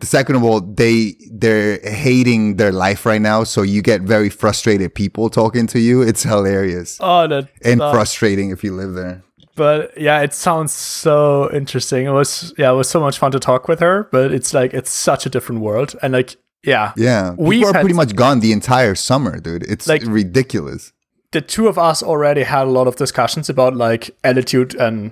The 0.00 0.06
second 0.06 0.36
of 0.36 0.44
all, 0.44 0.60
they, 0.60 1.16
they're 1.32 1.78
hating 1.82 2.56
their 2.56 2.72
life 2.72 3.04
right 3.06 3.20
now. 3.20 3.42
So 3.44 3.62
you 3.62 3.82
get 3.82 4.02
very 4.02 4.28
frustrated 4.30 4.94
people 4.94 5.28
talking 5.28 5.66
to 5.68 5.80
you. 5.80 6.02
It's 6.02 6.22
hilarious 6.22 6.98
Oh, 7.00 7.26
and 7.64 7.80
frustrating 7.80 8.50
if 8.50 8.62
you 8.62 8.72
live 8.72 8.94
there. 8.94 9.22
But 9.56 9.96
yeah, 9.96 10.20
it 10.20 10.34
sounds 10.34 10.72
so 10.72 11.50
interesting. 11.52 12.06
It 12.06 12.10
was 12.10 12.52
yeah, 12.58 12.70
it 12.72 12.74
was 12.74 12.88
so 12.88 13.00
much 13.00 13.18
fun 13.18 13.30
to 13.32 13.40
talk 13.40 13.68
with 13.68 13.80
her. 13.80 14.08
But 14.12 14.32
it's 14.32 14.52
like 14.54 14.74
it's 14.74 14.90
such 14.90 15.26
a 15.26 15.28
different 15.30 15.60
world, 15.60 15.94
and 16.02 16.12
like 16.12 16.36
yeah, 16.64 16.92
Yeah. 16.96 17.34
We've 17.36 17.64
are 17.66 17.72
pretty 17.72 17.94
much 17.94 18.16
gone 18.16 18.40
the 18.40 18.52
entire 18.52 18.94
summer, 18.94 19.38
dude. 19.38 19.64
It's 19.64 19.86
Like- 19.86 20.02
ridiculous. 20.06 20.92
the 21.32 21.40
two 21.42 21.66
of 21.68 21.76
us 21.78 22.00
already 22.02 22.44
had 22.44 22.66
a 22.68 22.70
lot 22.70 22.86
of 22.86 22.94
discussions 22.96 23.50
about 23.50 23.74
like 23.76 24.10
attitude 24.22 24.74
and 24.76 25.10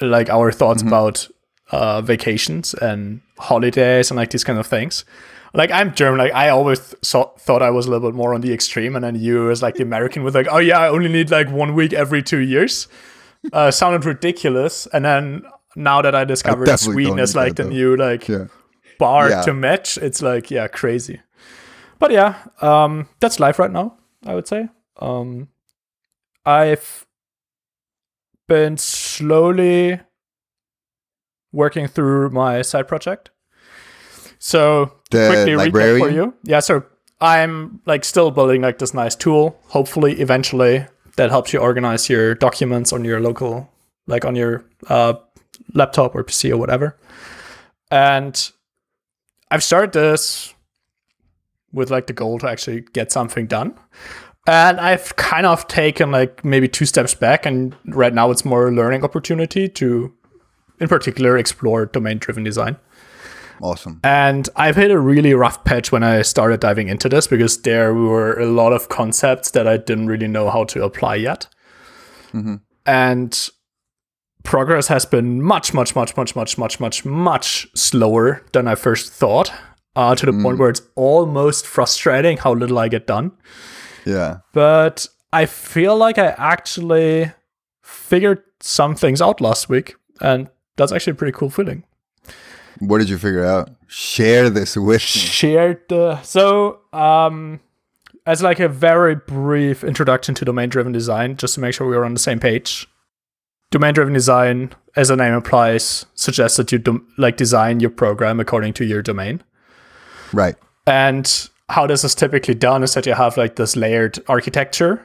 like 0.00 0.28
our 0.28 0.50
thoughts 0.52 0.82
about 0.82 1.28
uh, 1.70 2.00
vacations 2.02 2.74
and 2.74 3.20
holidays 3.38 4.10
and 4.10 4.16
like 4.18 4.30
these 4.30 4.44
kind 4.44 4.58
of 4.58 4.66
things. 4.66 5.04
Like 5.54 5.70
I'm 5.70 5.94
German, 5.94 6.18
like 6.18 6.34
I 6.34 6.48
always 6.48 6.94
saw, 7.02 7.26
thought 7.38 7.62
I 7.62 7.70
was 7.70 7.86
a 7.86 7.90
little 7.90 8.10
bit 8.10 8.16
more 8.16 8.34
on 8.34 8.40
the 8.40 8.52
extreme, 8.52 8.96
and 8.96 9.04
then 9.04 9.14
you 9.14 9.50
as 9.50 9.62
like 9.62 9.76
the 9.76 9.82
American 9.84 10.24
with 10.24 10.34
like, 10.34 10.48
oh 10.50 10.58
yeah, 10.58 10.80
I 10.80 10.88
only 10.88 11.08
need 11.08 11.30
like 11.30 11.48
one 11.48 11.74
week 11.74 11.92
every 11.92 12.22
two 12.22 12.40
years. 12.40 12.88
Uh, 13.52 13.70
sounded 13.70 14.04
ridiculous, 14.04 14.86
and 14.92 15.04
then 15.04 15.42
now 15.76 16.00
that 16.02 16.14
I 16.14 16.24
discovered 16.24 16.64
definitely 16.66 17.04
Sweden 17.04 17.16
need 17.16 17.34
like 17.34 17.56
the 17.56 17.64
though. 17.64 17.68
new 17.68 17.96
like 17.96 18.28
Yeah. 18.28 18.46
bar 18.98 19.28
Yeah. 19.30 19.42
to 19.42 19.52
match, 19.54 19.98
it's 19.98 20.22
like 20.22 20.50
yeah, 20.50 20.66
crazy. 20.68 21.20
But 21.98 22.10
yeah, 22.10 22.34
um, 22.60 23.08
that's 23.20 23.38
life 23.40 23.58
right 23.58 23.70
now. 23.70 23.96
I 24.26 24.34
would 24.34 24.48
say. 24.48 24.68
Um, 25.00 25.48
I've 26.46 27.06
been 28.48 28.76
slowly 28.78 30.00
working 31.52 31.86
through 31.86 32.30
my 32.30 32.62
side 32.62 32.88
project. 32.88 33.30
So 34.38 34.92
The 35.10 35.28
quickly 35.28 35.70
recap 35.70 35.98
for 35.98 36.10
you. 36.10 36.34
Yeah, 36.42 36.60
so 36.60 36.84
I'm 37.20 37.80
like 37.86 38.04
still 38.04 38.30
building 38.30 38.62
like 38.62 38.78
this 38.78 38.92
nice 38.94 39.14
tool. 39.14 39.58
Hopefully, 39.68 40.20
eventually, 40.20 40.86
that 41.16 41.30
helps 41.30 41.52
you 41.52 41.60
organize 41.60 42.08
your 42.08 42.34
documents 42.34 42.92
on 42.92 43.04
your 43.04 43.20
local, 43.20 43.70
like 44.06 44.24
on 44.24 44.34
your 44.34 44.64
uh, 44.88 45.14
laptop 45.72 46.14
or 46.14 46.24
PC 46.24 46.50
or 46.50 46.56
whatever. 46.56 46.96
And 47.90 48.50
I've 49.50 49.62
started 49.62 49.92
this 49.92 50.54
with 51.72 51.90
like 51.90 52.06
the 52.06 52.12
goal 52.12 52.38
to 52.38 52.48
actually 52.48 52.82
get 52.92 53.12
something 53.12 53.46
done. 53.46 53.78
And 54.46 54.78
I've 54.78 55.16
kind 55.16 55.46
of 55.46 55.66
taken 55.68 56.10
like 56.10 56.44
maybe 56.44 56.68
two 56.68 56.84
steps 56.84 57.14
back, 57.14 57.46
and 57.46 57.74
right 57.86 58.12
now 58.12 58.30
it's 58.30 58.44
more 58.44 58.68
a 58.68 58.72
learning 58.72 59.02
opportunity 59.02 59.68
to, 59.70 60.12
in 60.80 60.88
particular, 60.88 61.38
explore 61.38 61.86
domain 61.86 62.18
driven 62.18 62.44
design. 62.44 62.76
Awesome. 63.62 64.00
And 64.02 64.48
I've 64.56 64.76
hit 64.76 64.90
a 64.90 64.98
really 64.98 65.34
rough 65.34 65.64
patch 65.64 65.92
when 65.92 66.02
I 66.02 66.22
started 66.22 66.60
diving 66.60 66.88
into 66.88 67.08
this 67.08 67.26
because 67.26 67.62
there 67.62 67.94
were 67.94 68.38
a 68.38 68.46
lot 68.46 68.72
of 68.72 68.88
concepts 68.88 69.50
that 69.52 69.66
I 69.66 69.76
didn't 69.76 70.08
really 70.08 70.28
know 70.28 70.50
how 70.50 70.64
to 70.64 70.84
apply 70.84 71.16
yet. 71.16 71.46
And 72.86 73.48
progress 74.42 74.88
has 74.88 75.06
been 75.06 75.42
much, 75.42 75.72
much, 75.72 75.94
much, 75.94 76.16
much, 76.16 76.36
much, 76.36 76.58
much, 76.58 76.80
much, 76.80 77.04
much 77.04 77.66
slower 77.74 78.44
than 78.52 78.68
I 78.68 78.74
first 78.74 79.12
thought, 79.12 79.52
uh, 79.96 80.14
to 80.16 80.26
the 80.26 80.32
point 80.42 80.58
where 80.58 80.70
it's 80.70 80.82
almost 80.96 81.66
frustrating 81.66 82.36
how 82.38 82.54
little 82.54 82.78
I 82.78 82.88
get 82.88 83.06
done. 83.06 83.32
Yeah. 84.04 84.38
But 84.52 85.06
I 85.32 85.46
feel 85.46 85.96
like 85.96 86.18
I 86.18 86.34
actually 86.36 87.32
figured 87.82 88.42
some 88.60 88.94
things 88.94 89.22
out 89.22 89.40
last 89.40 89.68
week, 89.68 89.94
and 90.20 90.50
that's 90.76 90.92
actually 90.92 91.12
a 91.12 91.16
pretty 91.16 91.36
cool 91.36 91.50
feeling. 91.50 91.84
What 92.88 92.98
did 92.98 93.08
you 93.08 93.18
figure 93.18 93.44
out? 93.44 93.70
Share 93.86 94.50
this 94.50 94.76
with 94.76 95.00
me. 95.00 95.20
shared 95.38 95.80
the 95.88 96.20
so 96.22 96.80
um 96.92 97.60
as 98.26 98.42
like 98.42 98.58
a 98.60 98.68
very 98.68 99.14
brief 99.14 99.84
introduction 99.84 100.34
to 100.36 100.44
domain 100.44 100.68
driven 100.68 100.92
design 100.92 101.36
just 101.36 101.54
to 101.54 101.60
make 101.60 101.74
sure 101.74 101.86
we 101.86 101.96
are 101.96 102.04
on 102.04 102.14
the 102.14 102.20
same 102.20 102.40
page 102.40 102.86
domain 103.70 103.94
driven 103.94 104.12
design 104.14 104.72
as 104.96 105.08
the 105.08 105.16
name 105.16 105.34
implies 105.34 106.06
suggests 106.14 106.56
that 106.56 106.72
you 106.72 106.82
like 107.18 107.36
design 107.36 107.80
your 107.80 107.90
program 107.90 108.40
according 108.40 108.72
to 108.72 108.84
your 108.84 109.02
domain 109.02 109.42
Right. 110.32 110.56
and 110.86 111.48
how 111.68 111.86
this 111.86 112.02
is 112.04 112.14
typically 112.14 112.54
done 112.54 112.82
is 112.82 112.94
that 112.94 113.06
you 113.06 113.14
have 113.14 113.36
like 113.36 113.56
this 113.56 113.76
layered 113.76 114.18
architecture 114.28 115.04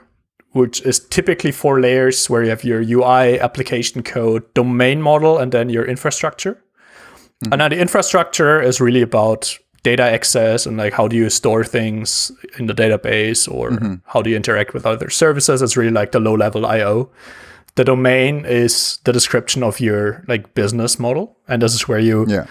which 0.51 0.81
is 0.81 0.99
typically 0.99 1.51
four 1.51 1.79
layers 1.79 2.27
where 2.29 2.43
you 2.43 2.49
have 2.49 2.63
your 2.63 2.81
ui 2.81 3.39
application 3.39 4.01
code 4.01 4.51
domain 4.55 5.01
model 5.01 5.37
and 5.37 5.51
then 5.51 5.69
your 5.69 5.85
infrastructure 5.85 6.63
Mm-hmm. 7.43 7.53
and 7.53 7.61
then 7.61 7.71
the 7.71 7.79
infrastructure 7.79 8.61
is 8.61 8.81
really 8.81 9.01
about 9.01 9.57
data 9.83 10.03
access 10.03 10.65
and 10.65 10.75
like 10.75 10.91
how 10.91 11.07
do 11.07 11.15
you 11.15 11.29
store 11.29 11.63
things 11.63 12.33
in 12.57 12.65
the 12.65 12.73
database 12.73 13.49
or 13.49 13.71
mm-hmm. 13.71 13.95
how 14.05 14.21
do 14.21 14.29
you 14.29 14.35
interact 14.35 14.73
with 14.73 14.85
other 14.85 15.09
services? 15.09 15.61
It's 15.61 15.77
really 15.77 15.91
like 15.91 16.11
the 16.11 16.19
low 16.19 16.35
level 16.35 16.65
io 16.65 17.09
the 17.75 17.85
domain 17.85 18.45
is 18.45 18.97
the 19.05 19.13
description 19.13 19.63
of 19.63 19.79
your 19.79 20.23
like 20.27 20.53
business 20.53 20.99
model 20.99 21.37
and 21.47 21.61
this 21.61 21.73
is 21.73 21.87
where 21.87 21.99
you 21.99 22.25
Yeah. 22.27 22.45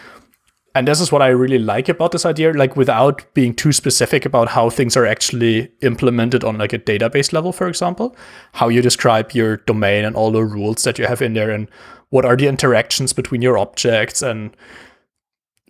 and 0.75 0.89
this 0.89 1.03
is 1.03 1.13
what 1.13 1.21
I 1.21 1.29
really 1.29 1.59
like 1.59 1.91
about 1.91 2.13
this 2.13 2.25
idea, 2.25 2.53
like 2.53 2.77
without 2.77 3.23
being 3.35 3.55
too 3.55 3.73
specific 3.73 4.25
about 4.25 4.49
how 4.49 4.71
things 4.71 4.97
are 4.97 5.05
actually 5.05 5.71
implemented 5.83 6.45
on 6.45 6.57
like 6.57 6.73
a 6.73 6.79
database 6.79 7.33
level, 7.33 7.53
for 7.53 7.69
example, 7.69 8.17
how 8.53 8.69
you 8.69 8.81
describe 8.81 9.33
your 9.33 9.59
domain 9.59 10.07
and 10.07 10.17
all 10.17 10.31
the 10.31 10.45
rules 10.45 10.83
that 10.85 10.99
you 10.99 11.07
have 11.07 11.21
in 11.21 11.35
there 11.35 11.51
and 11.51 11.69
what 12.11 12.25
are 12.25 12.37
the 12.37 12.47
interactions 12.47 13.13
between 13.13 13.43
your 13.43 13.59
objects 13.59 14.23
and 14.23 14.57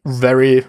very 0.06 0.64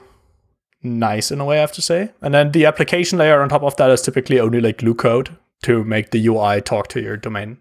nice 0.81 1.31
in 1.31 1.39
a 1.39 1.45
way, 1.45 1.57
I 1.57 1.61
have 1.61 1.71
to 1.73 1.81
say. 1.81 2.11
And 2.21 2.33
then 2.33 2.51
the 2.51 2.65
application 2.65 3.17
layer 3.17 3.41
on 3.41 3.49
top 3.49 3.63
of 3.63 3.75
that 3.77 3.89
is 3.91 4.01
typically 4.01 4.39
only 4.39 4.61
like 4.61 4.79
glue 4.79 4.95
code 4.95 5.35
to 5.63 5.83
make 5.83 6.11
the 6.11 6.25
UI 6.25 6.61
talk 6.61 6.87
to 6.89 7.01
your 7.01 7.17
domain. 7.17 7.57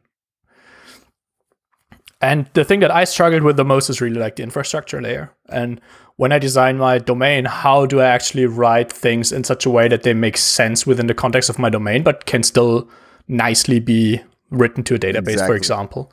And 2.21 2.49
the 2.55 2.65
thing 2.65 2.81
that 2.81 2.91
I 2.91 3.05
struggled 3.05 3.43
with 3.43 3.57
the 3.57 3.65
most 3.65 3.89
is 3.91 4.01
really 4.01 4.19
like 4.19 4.37
the 4.37 4.43
infrastructure 4.43 5.01
layer. 5.01 5.33
And 5.49 5.81
when 6.17 6.33
I 6.33 6.41
design 6.41 6.79
my 6.79 6.99
domain, 6.99 7.45
how 7.45 7.87
do 7.87 8.01
I 8.01 8.07
actually 8.07 8.47
write 8.47 8.93
things 8.93 9.31
in 9.31 9.45
such 9.45 9.65
a 9.65 9.71
way 9.71 9.87
that 9.87 10.03
they 10.03 10.15
make 10.15 10.37
sense 10.37 10.85
within 10.85 11.07
the 11.07 11.15
context 11.15 11.49
of 11.49 11.61
my 11.61 11.71
domain, 11.71 12.03
but 12.03 12.27
can 12.27 12.43
still 12.43 12.89
nicely 13.29 13.79
be 13.79 14.21
written 14.51 14.83
to 14.85 14.97
a 14.97 14.99
database, 14.99 15.47
for 15.47 15.55
example? 15.55 16.13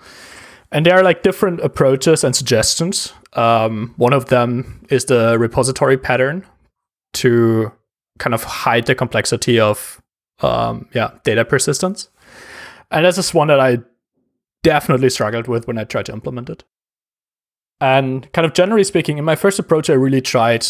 And 0.75 0.85
there 0.85 0.97
are 0.99 1.03
like 1.03 1.23
different 1.23 1.61
approaches 1.61 2.25
and 2.25 2.35
suggestions. 2.35 3.13
Um, 3.31 3.93
one 3.95 4.11
of 4.11 4.25
them 4.25 4.85
is 4.89 5.05
the 5.05 5.39
repository 5.39 5.97
pattern 5.97 6.45
to 7.13 7.71
kind 8.19 8.33
of 8.33 8.43
hide 8.43 8.85
the 8.85 8.93
complexity 8.93 9.57
of 9.57 10.01
um, 10.41 10.89
yeah 10.93 11.11
data 11.23 11.45
persistence. 11.45 12.09
And 12.91 13.05
this 13.05 13.17
is 13.17 13.33
one 13.33 13.47
that 13.47 13.59
I 13.61 13.77
definitely 14.63 15.09
struggled 15.11 15.47
with 15.47 15.65
when 15.65 15.77
I 15.77 15.85
tried 15.85 16.07
to 16.07 16.11
implement 16.11 16.49
it. 16.49 16.65
And 17.79 18.29
kind 18.33 18.45
of 18.45 18.53
generally 18.53 18.83
speaking, 18.83 19.17
in 19.17 19.23
my 19.23 19.37
first 19.37 19.59
approach, 19.59 19.89
I 19.89 19.93
really 19.93 20.19
tried 20.19 20.65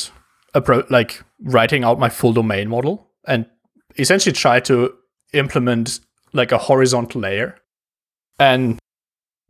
appro- 0.54 0.88
like 0.92 1.24
writing 1.40 1.84
out 1.84 1.98
my 1.98 2.10
full 2.10 2.32
domain 2.32 2.70
model 2.70 3.10
and 3.28 3.48
essentially 3.98 4.34
tried 4.34 4.66
to 4.66 4.94
implement 5.34 6.00
like 6.32 6.52
a 6.52 6.60
horizontal 6.60 7.22
layer 7.22 7.58
and 8.38 8.78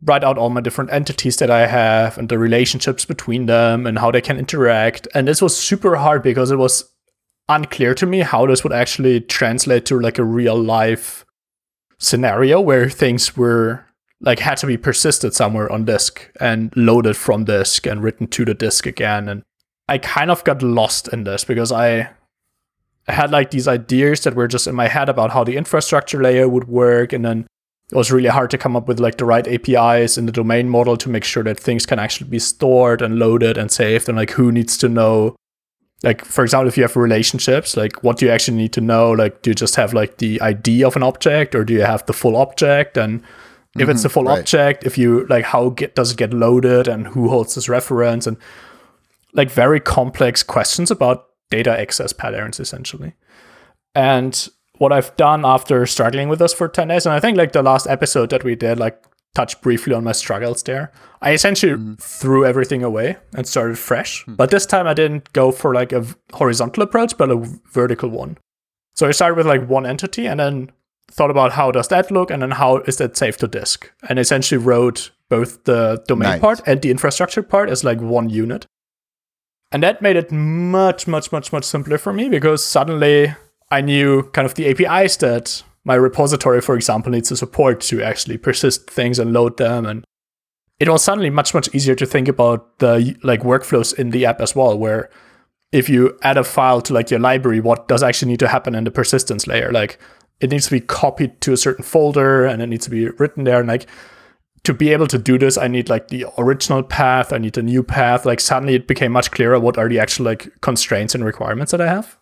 write 0.06 0.24
out 0.24 0.38
all 0.38 0.50
my 0.50 0.60
different 0.60 0.92
entities 0.92 1.36
that 1.38 1.50
I 1.50 1.66
have 1.66 2.16
and 2.16 2.28
the 2.28 2.38
relationships 2.38 3.04
between 3.04 3.46
them 3.46 3.86
and 3.86 3.98
how 3.98 4.10
they 4.10 4.20
can 4.20 4.38
interact. 4.38 5.08
And 5.14 5.26
this 5.26 5.42
was 5.42 5.56
super 5.56 5.96
hard 5.96 6.22
because 6.22 6.50
it 6.50 6.56
was 6.56 6.90
unclear 7.48 7.94
to 7.94 8.06
me 8.06 8.20
how 8.20 8.46
this 8.46 8.64
would 8.64 8.72
actually 8.72 9.20
translate 9.20 9.86
to 9.86 10.00
like 10.00 10.18
a 10.18 10.24
real 10.24 10.60
life 10.60 11.24
scenario 11.98 12.60
where 12.60 12.88
things 12.88 13.36
were 13.36 13.84
like 14.20 14.38
had 14.38 14.56
to 14.58 14.66
be 14.66 14.76
persisted 14.76 15.34
somewhere 15.34 15.70
on 15.70 15.84
disk 15.84 16.30
and 16.40 16.72
loaded 16.76 17.16
from 17.16 17.44
disk 17.44 17.86
and 17.86 18.02
written 18.02 18.26
to 18.26 18.44
the 18.44 18.54
disk 18.54 18.86
again 18.86 19.28
and 19.28 19.42
i 19.88 19.96
kind 19.96 20.30
of 20.30 20.44
got 20.44 20.62
lost 20.62 21.08
in 21.08 21.24
this 21.24 21.44
because 21.44 21.72
i 21.72 22.08
had 23.08 23.30
like 23.30 23.50
these 23.50 23.68
ideas 23.68 24.20
that 24.20 24.34
were 24.34 24.48
just 24.48 24.66
in 24.66 24.74
my 24.74 24.88
head 24.88 25.08
about 25.08 25.30
how 25.30 25.44
the 25.44 25.56
infrastructure 25.56 26.20
layer 26.20 26.48
would 26.48 26.68
work 26.68 27.12
and 27.12 27.24
then 27.24 27.46
it 27.90 27.96
was 27.96 28.10
really 28.10 28.28
hard 28.28 28.50
to 28.50 28.58
come 28.58 28.76
up 28.76 28.88
with 28.88 28.98
like 28.98 29.16
the 29.16 29.24
right 29.24 29.46
apis 29.46 30.18
in 30.18 30.26
the 30.26 30.32
domain 30.32 30.68
model 30.68 30.96
to 30.96 31.08
make 31.08 31.24
sure 31.24 31.44
that 31.44 31.58
things 31.58 31.86
can 31.86 31.98
actually 31.98 32.28
be 32.28 32.38
stored 32.38 33.00
and 33.00 33.18
loaded 33.18 33.56
and 33.56 33.70
saved 33.70 34.08
and 34.08 34.16
like 34.16 34.30
who 34.30 34.50
needs 34.50 34.76
to 34.78 34.88
know 34.88 35.36
like 36.02 36.24
for 36.24 36.42
example 36.42 36.68
if 36.68 36.76
you 36.76 36.82
have 36.82 36.96
relationships 36.96 37.76
like 37.76 38.02
what 38.02 38.18
do 38.18 38.26
you 38.26 38.32
actually 38.32 38.56
need 38.56 38.72
to 38.72 38.80
know 38.80 39.10
like 39.12 39.42
do 39.42 39.50
you 39.50 39.54
just 39.54 39.76
have 39.76 39.94
like 39.94 40.18
the 40.18 40.40
id 40.40 40.82
of 40.84 40.96
an 40.96 41.02
object 41.02 41.54
or 41.54 41.64
do 41.64 41.72
you 41.72 41.82
have 41.82 42.04
the 42.06 42.12
full 42.12 42.36
object 42.36 42.96
and 42.96 43.22
if 43.78 43.88
it's 43.88 44.02
the 44.02 44.08
mm-hmm, 44.08 44.14
full 44.14 44.24
right. 44.24 44.38
object, 44.38 44.84
if 44.84 44.96
you 44.96 45.26
like 45.26 45.44
how 45.44 45.70
get, 45.70 45.94
does 45.94 46.12
it 46.12 46.18
get 46.18 46.32
loaded 46.32 46.88
and 46.88 47.08
who 47.08 47.28
holds 47.28 47.54
this 47.54 47.68
reference 47.68 48.26
and 48.26 48.36
like 49.32 49.50
very 49.50 49.80
complex 49.80 50.42
questions 50.42 50.90
about 50.90 51.26
data 51.50 51.78
access 51.78 52.12
patterns 52.12 52.58
essentially. 52.58 53.14
And 53.94 54.48
what 54.78 54.92
I've 54.92 55.16
done 55.16 55.44
after 55.44 55.86
struggling 55.86 56.28
with 56.28 56.38
this 56.38 56.52
for 56.52 56.68
10 56.68 56.88
days, 56.88 57.06
and 57.06 57.14
I 57.14 57.20
think 57.20 57.36
like 57.36 57.52
the 57.52 57.62
last 57.62 57.86
episode 57.86 58.30
that 58.30 58.44
we 58.44 58.54
did, 58.54 58.78
like 58.78 59.02
touched 59.36 59.60
briefly 59.60 59.92
on 59.92 60.02
my 60.02 60.12
struggles 60.12 60.62
there. 60.62 60.90
I 61.20 61.32
essentially 61.32 61.74
mm. 61.74 62.00
threw 62.00 62.46
everything 62.46 62.82
away 62.82 63.18
and 63.34 63.46
started 63.46 63.78
fresh. 63.78 64.24
Hmm. 64.24 64.34
But 64.34 64.50
this 64.50 64.64
time 64.64 64.86
I 64.86 64.94
didn't 64.94 65.30
go 65.34 65.52
for 65.52 65.74
like 65.74 65.92
a 65.92 66.06
horizontal 66.32 66.82
approach, 66.82 67.18
but 67.18 67.30
a 67.30 67.36
vertical 67.70 68.08
one. 68.08 68.38
So 68.94 69.06
I 69.06 69.10
started 69.10 69.36
with 69.36 69.46
like 69.46 69.68
one 69.68 69.84
entity 69.84 70.26
and 70.26 70.40
then 70.40 70.72
thought 71.10 71.30
about 71.30 71.52
how 71.52 71.70
does 71.70 71.88
that 71.88 72.10
look 72.10 72.30
and 72.30 72.40
then 72.40 72.52
how 72.52 72.78
is 72.78 72.96
that 72.96 73.16
saved 73.16 73.40
to 73.40 73.46
disk. 73.46 73.92
And 74.08 74.18
essentially 74.18 74.58
wrote 74.58 75.10
both 75.28 75.64
the 75.64 76.02
domain 76.08 76.30
Nice. 76.30 76.40
part 76.40 76.60
and 76.66 76.80
the 76.80 76.90
infrastructure 76.90 77.42
part 77.42 77.68
as 77.68 77.84
like 77.84 78.00
one 78.00 78.30
unit. 78.30 78.66
And 79.70 79.82
that 79.82 80.00
made 80.00 80.16
it 80.16 80.32
much, 80.32 81.06
much, 81.06 81.30
much, 81.30 81.52
much 81.52 81.64
simpler 81.64 81.98
for 81.98 82.12
me 82.14 82.30
because 82.30 82.64
suddenly 82.64 83.34
I 83.70 83.80
knew 83.80 84.24
kind 84.30 84.46
of 84.46 84.54
the 84.54 84.66
APIs 84.68 85.16
that 85.18 85.62
my 85.84 85.94
repository, 85.94 86.60
for 86.60 86.76
example, 86.76 87.12
needs 87.12 87.28
to 87.28 87.36
support 87.36 87.80
to 87.82 88.02
actually 88.02 88.38
persist 88.38 88.90
things 88.90 89.18
and 89.18 89.32
load 89.32 89.56
them. 89.56 89.86
And 89.86 90.04
it 90.78 90.88
was 90.88 91.02
suddenly 91.02 91.30
much, 91.30 91.54
much 91.54 91.72
easier 91.74 91.94
to 91.94 92.06
think 92.06 92.28
about 92.28 92.78
the 92.78 93.16
like 93.22 93.40
workflows 93.42 93.96
in 93.98 94.10
the 94.10 94.26
app 94.26 94.40
as 94.40 94.54
well, 94.54 94.78
where 94.78 95.10
if 95.72 95.88
you 95.88 96.18
add 96.22 96.36
a 96.36 96.44
file 96.44 96.80
to 96.82 96.92
like 96.92 97.10
your 97.10 97.20
library, 97.20 97.60
what 97.60 97.88
does 97.88 98.02
actually 98.02 98.30
need 98.32 98.40
to 98.40 98.48
happen 98.48 98.74
in 98.74 98.84
the 98.84 98.90
persistence 98.90 99.46
layer? 99.46 99.72
Like 99.72 99.98
it 100.40 100.50
needs 100.50 100.66
to 100.66 100.70
be 100.70 100.80
copied 100.80 101.40
to 101.40 101.52
a 101.52 101.56
certain 101.56 101.84
folder 101.84 102.44
and 102.44 102.62
it 102.62 102.66
needs 102.66 102.84
to 102.84 102.90
be 102.90 103.08
written 103.08 103.44
there. 103.44 103.58
And 103.60 103.68
like 103.68 103.86
to 104.64 104.74
be 104.74 104.92
able 104.92 105.06
to 105.06 105.18
do 105.18 105.38
this, 105.38 105.56
I 105.56 105.68
need 105.68 105.88
like 105.88 106.08
the 106.08 106.26
original 106.38 106.82
path, 106.82 107.32
I 107.32 107.38
need 107.38 107.56
a 107.56 107.62
new 107.62 107.82
path. 107.82 108.26
Like 108.26 108.40
suddenly 108.40 108.74
it 108.74 108.86
became 108.86 109.12
much 109.12 109.30
clearer 109.30 109.58
what 109.58 109.78
are 109.78 109.88
the 109.88 109.98
actual 109.98 110.26
like 110.26 110.60
constraints 110.60 111.14
and 111.14 111.24
requirements 111.24 111.72
that 111.72 111.80
I 111.80 111.86
have. 111.86 112.18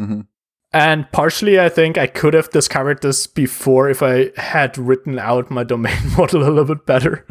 Mhm. 0.00 0.26
And 0.74 1.08
partially, 1.12 1.60
I 1.60 1.68
think 1.68 1.96
I 1.96 2.08
could 2.08 2.34
have 2.34 2.50
discovered 2.50 3.00
this 3.00 3.28
before 3.28 3.88
if 3.88 4.02
I 4.02 4.32
had 4.36 4.76
written 4.76 5.20
out 5.20 5.48
my 5.48 5.62
domain 5.62 5.96
model 6.18 6.42
a 6.42 6.50
little 6.50 6.74
bit 6.74 6.84
better. 6.84 7.24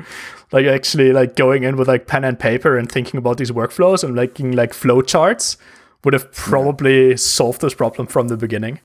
like 0.53 0.65
actually, 0.65 1.11
like 1.11 1.35
going 1.35 1.63
in 1.63 1.75
with 1.75 1.89
like 1.89 2.07
pen 2.07 2.23
and 2.23 2.39
paper 2.39 2.77
and 2.77 2.89
thinking 2.89 3.17
about 3.17 3.37
these 3.37 3.51
workflows 3.51 4.01
and 4.01 4.15
making 4.15 4.53
like 4.53 4.71
flowcharts 4.71 5.57
would 6.05 6.13
have 6.13 6.31
probably 6.31 7.17
solved 7.17 7.59
this 7.59 7.73
problem 7.73 8.07
from 8.07 8.29
the 8.29 8.37
beginning. 8.37 8.79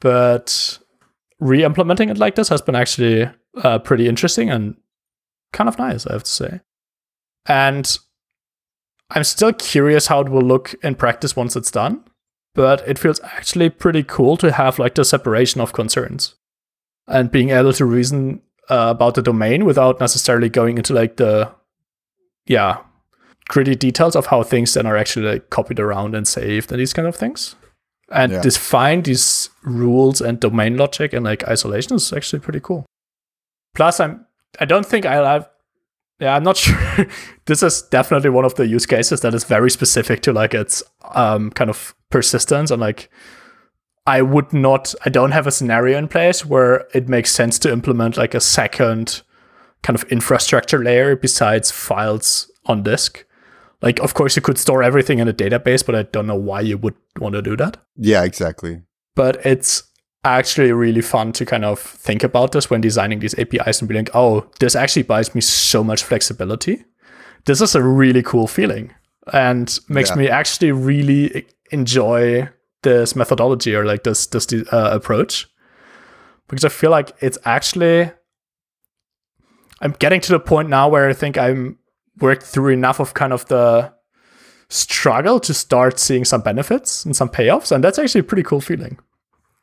But 0.00 0.80
re-implementing 1.38 2.08
it 2.08 2.18
like 2.18 2.34
this 2.34 2.48
has 2.48 2.62
been 2.62 2.74
actually 2.74 3.30
uh, 3.62 3.78
pretty 3.78 4.08
interesting 4.08 4.50
and 4.50 4.74
kind 5.52 5.68
of 5.68 5.78
nice, 5.78 6.04
I 6.04 6.14
have 6.14 6.24
to 6.24 6.30
say. 6.30 6.60
And 7.46 7.96
I'm 9.10 9.22
still 9.22 9.52
curious 9.52 10.08
how 10.08 10.22
it 10.22 10.30
will 10.30 10.42
look 10.42 10.74
in 10.82 10.96
practice 10.96 11.36
once 11.36 11.54
it's 11.54 11.70
done 11.70 12.02
but 12.54 12.86
it 12.86 12.98
feels 12.98 13.20
actually 13.24 13.70
pretty 13.70 14.02
cool 14.02 14.36
to 14.36 14.52
have 14.52 14.78
like 14.78 14.94
the 14.94 15.04
separation 15.04 15.60
of 15.60 15.72
concerns 15.72 16.34
and 17.08 17.30
being 17.30 17.50
able 17.50 17.72
to 17.72 17.84
reason 17.84 18.40
uh, 18.70 18.88
about 18.90 19.14
the 19.14 19.22
domain 19.22 19.64
without 19.64 19.98
necessarily 20.00 20.48
going 20.48 20.78
into 20.78 20.94
like 20.94 21.16
the 21.16 21.50
yeah 22.46 22.78
gritty 23.48 23.74
details 23.74 24.14
of 24.16 24.26
how 24.26 24.42
things 24.42 24.74
then 24.74 24.86
are 24.86 24.96
actually 24.96 25.26
like 25.26 25.50
copied 25.50 25.80
around 25.80 26.14
and 26.14 26.28
saved 26.28 26.70
and 26.70 26.80
these 26.80 26.92
kind 26.92 27.08
of 27.08 27.16
things 27.16 27.56
and 28.10 28.32
Yeah. 28.32 28.40
define 28.42 29.02
these 29.02 29.50
rules 29.64 30.20
and 30.20 30.38
domain 30.38 30.76
logic 30.76 31.12
and 31.12 31.24
like 31.24 31.46
isolation 31.48 31.96
is 31.96 32.12
actually 32.12 32.40
pretty 32.40 32.60
cool 32.60 32.86
plus 33.74 33.98
i'm 34.00 34.26
i 34.60 34.64
don't 34.64 34.86
think 34.86 35.04
i 35.06 35.14
have 35.14 35.48
yeah 36.22 36.34
i'm 36.36 36.44
not 36.44 36.56
sure. 36.64 37.06
This 37.46 37.62
is 37.62 37.82
definitely 37.82 38.30
one 38.30 38.44
of 38.44 38.54
the 38.54 38.66
use 38.66 38.86
cases 38.86 39.20
that 39.20 39.34
is 39.34 39.44
very 39.44 39.70
specific 39.70 40.22
to 40.22 40.32
like 40.32 40.54
its 40.54 40.82
um 41.14 41.50
kind 41.50 41.68
of 41.68 41.94
persistence 42.10 42.70
and 42.70 42.80
like 42.80 43.10
i 44.06 44.22
would 44.22 44.52
not 44.52 44.94
i 45.04 45.10
don't 45.10 45.32
have 45.32 45.46
a 45.46 45.50
scenario 45.50 45.98
in 45.98 46.08
place 46.08 46.46
where 46.46 46.86
it 46.94 47.08
makes 47.08 47.30
sense 47.30 47.58
to 47.58 47.72
implement 47.72 48.16
like 48.16 48.34
a 48.34 48.40
second 48.40 49.22
kind 49.82 49.96
of 49.98 50.04
infrastructure 50.12 50.82
layer 50.82 51.16
besides 51.16 51.72
files 51.72 52.48
on 52.66 52.84
disk. 52.84 53.26
Like 53.80 53.98
of 53.98 54.14
course 54.14 54.36
you 54.36 54.42
could 54.42 54.58
store 54.58 54.82
everything 54.84 55.18
in 55.18 55.26
a 55.28 55.32
database 55.34 55.84
but 55.84 55.96
i 55.96 56.02
don't 56.04 56.28
know 56.28 56.36
why 56.50 56.60
you 56.60 56.78
would 56.78 56.94
want 57.18 57.34
to 57.34 57.42
do 57.42 57.56
that. 57.56 57.76
Yeah, 57.96 58.22
exactly. 58.24 58.82
but 59.16 59.44
it's 59.44 59.82
actually 60.24 60.72
really 60.72 61.00
fun 61.02 61.32
to 61.32 61.44
kind 61.44 61.64
of 61.64 61.78
think 61.80 62.22
about 62.22 62.52
this 62.52 62.70
when 62.70 62.80
designing 62.80 63.18
these 63.20 63.36
APIs 63.38 63.80
and 63.80 63.88
be 63.88 63.94
like, 63.94 64.10
oh, 64.14 64.46
this 64.60 64.74
actually 64.76 65.02
buys 65.02 65.34
me 65.34 65.40
so 65.40 65.82
much 65.82 66.04
flexibility. 66.04 66.84
This 67.44 67.60
is 67.60 67.74
a 67.74 67.82
really 67.82 68.22
cool 68.22 68.46
feeling 68.46 68.92
and 69.32 69.78
makes 69.88 70.10
Yeah. 70.10 70.16
me 70.16 70.28
actually 70.28 70.72
really 70.72 71.46
enjoy 71.72 72.48
this 72.82 73.14
methodology 73.16 73.74
or 73.74 73.84
like 73.84 74.02
this 74.04 74.26
this 74.26 74.46
uh, 74.52 74.90
approach 74.92 75.46
because 76.48 76.64
I 76.64 76.68
feel 76.68 76.90
like 76.90 77.12
it's 77.20 77.38
actually 77.44 78.10
I'm 79.80 79.92
getting 79.98 80.20
to 80.20 80.32
the 80.32 80.40
point 80.40 80.68
now 80.68 80.88
where 80.88 81.08
I 81.08 81.12
think 81.12 81.38
I'm 81.38 81.78
worked 82.20 82.42
through 82.42 82.72
enough 82.72 83.00
of 83.00 83.14
kind 83.14 83.32
of 83.32 83.46
the 83.46 83.92
struggle 84.68 85.38
to 85.40 85.54
start 85.54 85.98
seeing 85.98 86.24
some 86.24 86.40
benefits 86.42 87.04
and 87.04 87.14
some 87.16 87.28
payoffs 87.28 87.72
and 87.72 87.82
that's 87.84 87.98
actually 87.98 88.20
a 88.20 88.24
pretty 88.24 88.42
cool 88.42 88.60
feeling. 88.60 88.98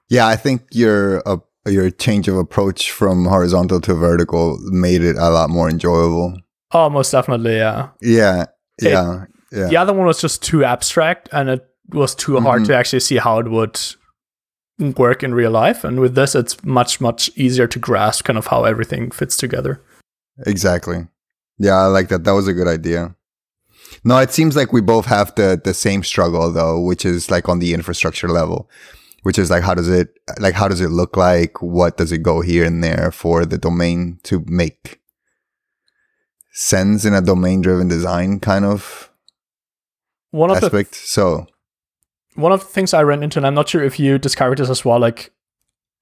Yeah, 0.09 0.27
I 0.27 0.35
think 0.35 0.61
your 0.71 1.21
uh, 1.27 1.37
your 1.65 1.89
change 1.91 2.27
of 2.27 2.35
approach 2.37 2.91
from 2.91 3.25
horizontal 3.25 3.79
to 3.81 3.93
vertical 3.93 4.57
made 4.71 5.03
it 5.03 5.17
a 5.17 5.29
lot 5.29 5.49
more 5.49 5.69
enjoyable. 5.69 6.37
Oh, 6.71 6.89
most 6.89 7.11
definitely, 7.11 7.57
yeah. 7.57 7.89
Yeah, 8.01 8.45
It- 8.77 8.89
yeah, 8.91 9.25
yeah. 9.51 9.67
The 9.67 9.77
other 9.77 9.93
one 9.93 10.05
was 10.07 10.21
just 10.21 10.41
too 10.43 10.63
abstract 10.63 11.29
and 11.31 11.49
it 11.49 11.65
was 11.91 12.13
too 12.15 12.39
hard 12.39 12.61
Mhm. 12.63 12.67
to 12.67 12.75
actually 12.75 12.99
see 13.01 13.17
how 13.17 13.39
it 13.39 13.49
would 13.49 13.79
work 14.97 15.23
in 15.23 15.33
real 15.33 15.51
life. 15.51 15.83
And 15.83 15.99
with 15.99 16.15
this, 16.15 16.35
it's 16.35 16.63
much, 16.63 17.01
much 17.01 17.29
easier 17.35 17.67
to 17.67 17.79
grasp 17.79 18.23
kind 18.25 18.37
of 18.37 18.47
how 18.47 18.63
everything 18.63 19.11
fits 19.11 19.35
together. 19.35 19.81
Exactly. 20.45 21.07
Yeah, 21.57 21.75
I 21.75 21.85
like 21.87 22.07
that. 22.09 22.23
That 22.23 22.31
was 22.33 22.47
a 22.47 22.53
good 22.53 22.67
idea. 22.67 23.15
No, 24.03 24.17
it 24.19 24.31
seems 24.31 24.55
like 24.55 24.71
we 24.71 24.81
both 24.81 25.05
have 25.07 25.33
the 25.35 25.59
the 25.61 25.73
same 25.73 26.03
struggle 26.03 26.51
though, 26.53 26.79
which 26.79 27.03
is 27.05 27.29
like 27.31 27.49
on 27.49 27.59
the 27.59 27.73
infrastructure 27.73 28.29
level, 28.29 28.69
which 29.23 29.37
is 29.39 29.49
like 29.49 29.63
how 29.63 29.73
does 29.73 29.89
it 29.89 30.09
like 30.39 30.53
how 30.55 30.67
does 30.67 30.81
it 30.81 30.89
look 30.89 31.17
like? 31.17 31.61
What 31.61 31.97
does 31.97 32.11
it 32.11 32.19
go 32.23 32.41
here 32.41 32.65
and 32.65 32.83
there 32.83 33.11
for 33.11 33.45
the 33.45 33.57
domain 33.57 34.19
to 34.23 34.43
make 34.47 34.99
sense 36.51 37.05
in 37.05 37.13
a 37.13 37.21
domain 37.21 37.61
driven 37.61 37.87
design 37.87 38.39
kind 38.39 38.65
of 38.65 39.11
One 40.31 40.49
of 40.51 40.59
the 40.59 40.65
aspect? 40.67 40.95
So 40.95 41.47
one 42.35 42.51
of 42.51 42.59
the 42.61 42.65
things 42.67 42.93
I 42.93 43.03
ran 43.03 43.23
into, 43.23 43.39
and 43.39 43.45
I'm 43.47 43.53
not 43.55 43.67
sure 43.69 43.83
if 43.83 43.99
you 43.99 44.17
discovered 44.17 44.59
this 44.59 44.69
as 44.69 44.85
well, 44.85 44.99
like 44.99 45.31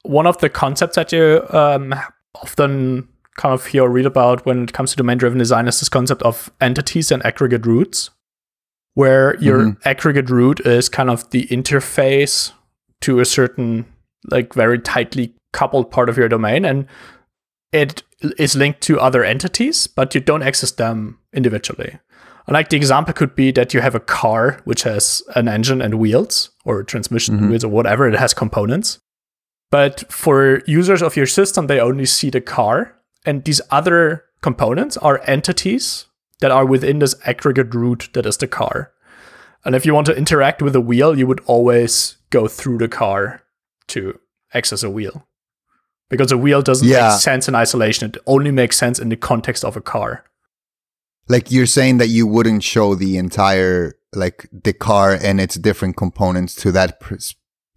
one 0.03 0.27
of 0.27 0.37
the 0.39 0.49
concepts 0.49 0.95
that 0.95 1.11
you 1.11 1.43
um, 1.49 1.95
often 2.35 3.07
kind 3.37 3.53
of 3.53 3.65
hear 3.67 3.83
or 3.83 3.89
read 3.89 4.05
about 4.05 4.45
when 4.45 4.63
it 4.63 4.73
comes 4.73 4.91
to 4.91 4.95
domain 4.97 5.17
driven 5.17 5.37
design 5.39 5.67
is 5.67 5.79
this 5.79 5.89
concept 5.89 6.21
of 6.23 6.51
entities 6.61 7.11
and 7.11 7.25
aggregate 7.25 7.65
roots, 7.65 8.09
where 8.93 9.35
your 9.39 9.59
Mhm. 9.59 9.77
aggregate 9.85 10.29
root 10.29 10.59
is 10.61 10.89
kind 10.89 11.09
of 11.09 11.29
the 11.31 11.47
interface 11.47 12.51
to 13.01 13.19
a 13.19 13.25
certain, 13.25 13.85
like, 14.29 14.53
very 14.53 14.79
tightly 14.79 15.33
coupled 15.53 15.91
part 15.91 16.09
of 16.09 16.17
your 16.17 16.29
domain. 16.29 16.65
And 16.65 16.85
it 17.71 18.03
is 18.37 18.55
linked 18.55 18.81
to 18.81 18.99
other 18.99 19.23
entities, 19.23 19.87
but 19.87 20.15
you 20.15 20.21
don't 20.21 20.43
access 20.43 20.71
them 20.71 21.19
individually. 21.33 21.99
Like 22.49 22.69
the 22.69 22.77
example 22.77 23.13
could 23.13 23.35
be 23.35 23.51
that 23.51 23.73
you 23.73 23.81
have 23.81 23.93
a 23.93 23.99
car 23.99 24.61
which 24.63 24.83
has 24.83 25.21
an 25.35 25.49
engine 25.49 25.81
and 25.81 25.95
wheels, 25.95 26.49
or 26.63 26.81
transmission 26.81 27.35
and 27.35 27.45
Mhm. 27.45 27.49
wheels, 27.49 27.63
or 27.65 27.67
whatever, 27.69 28.07
it 28.07 28.17
has 28.17 28.33
components. 28.33 28.99
But 29.69 30.05
for 30.09 30.61
users 30.65 31.01
of 31.01 31.17
your 31.17 31.25
system, 31.25 31.67
they 31.67 31.81
only 31.81 32.05
see 32.05 32.29
the 32.29 32.39
car. 32.39 32.93
And 33.25 33.43
these 33.43 33.59
other 33.69 34.23
components 34.41 34.95
are 34.95 35.21
entities 35.25 36.05
that 36.39 36.51
are 36.51 36.65
within 36.65 36.99
this 36.99 37.15
aggregate 37.25 37.75
root 37.75 38.09
that 38.13 38.25
is 38.25 38.37
the 38.37 38.47
car. 38.47 38.93
And 39.67 39.75
if 39.75 39.85
you 39.85 39.93
want 39.93 40.05
to 40.07 40.15
interact 40.17 40.61
with 40.61 40.75
a 40.75 40.81
wheel, 40.81 41.17
you 41.19 41.27
would 41.27 41.41
always 41.45 42.15
go 42.29 42.47
through 42.47 42.77
the 42.77 42.87
car 42.87 43.43
to 43.89 44.17
access 44.53 44.81
a 44.81 44.89
wheel. 44.89 45.27
Because 46.09 46.31
a 46.31 46.37
wheel 46.37 46.61
doesn't 46.61 46.87
Yeah. 46.87 47.09
make 47.09 47.19
sense 47.19 47.49
in 47.49 47.53
isolation. 47.55 48.09
It 48.09 48.17
only 48.25 48.49
makes 48.49 48.77
sense 48.77 48.97
in 48.97 49.09
the 49.09 49.17
context 49.17 49.65
of 49.65 49.75
a 49.75 49.81
car. 49.81 50.23
like 51.29 51.51
you're 51.51 51.65
saying 51.65 51.97
that 51.97 52.07
you 52.07 52.25
wouldn't 52.25 52.63
show 52.63 52.95
the 52.95 53.17
entire 53.17 53.93
like 54.15 54.47
the 54.53 54.71
car 54.71 55.11
and 55.21 55.41
its 55.41 55.55
different 55.57 55.97
components 55.97 56.55
to 56.55 56.71
that 56.71 57.01
pr- 57.01 57.15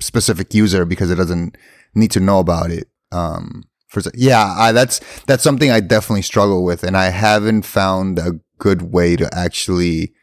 specific 0.00 0.54
user 0.54 0.84
because 0.84 1.10
it 1.10 1.16
doesn't 1.16 1.58
need 1.96 2.12
to 2.12 2.20
know 2.20 2.38
about 2.38 2.70
it 2.70 2.86
um 3.10 3.64
for 3.88 4.00
yeah 4.14 4.54
I, 4.56 4.70
that's 4.70 5.00
that's 5.26 5.42
something 5.42 5.68
i 5.72 5.80
definitely 5.80 6.22
struggle 6.22 6.62
with 6.62 6.84
and 6.84 6.96
i 6.96 7.08
haven't 7.10 7.62
found 7.62 8.20
a 8.20 8.38
good 8.58 8.82
way 8.82 9.16
to 9.16 9.28
actually 9.36 10.14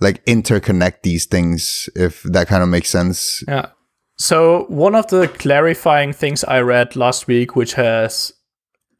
like 0.00 0.24
interconnect 0.26 1.02
these 1.02 1.26
things 1.26 1.88
if 1.94 2.22
that 2.24 2.48
kind 2.48 2.62
of 2.62 2.68
makes 2.68 2.90
sense 2.90 3.42
Yeah. 3.48 3.66
So 4.18 4.64
one 4.68 4.94
of 4.94 5.08
the 5.08 5.28
clarifying 5.28 6.12
things 6.12 6.42
I 6.44 6.60
read 6.60 6.96
last 6.96 7.26
week, 7.26 7.54
which 7.54 7.74
has 7.74 8.32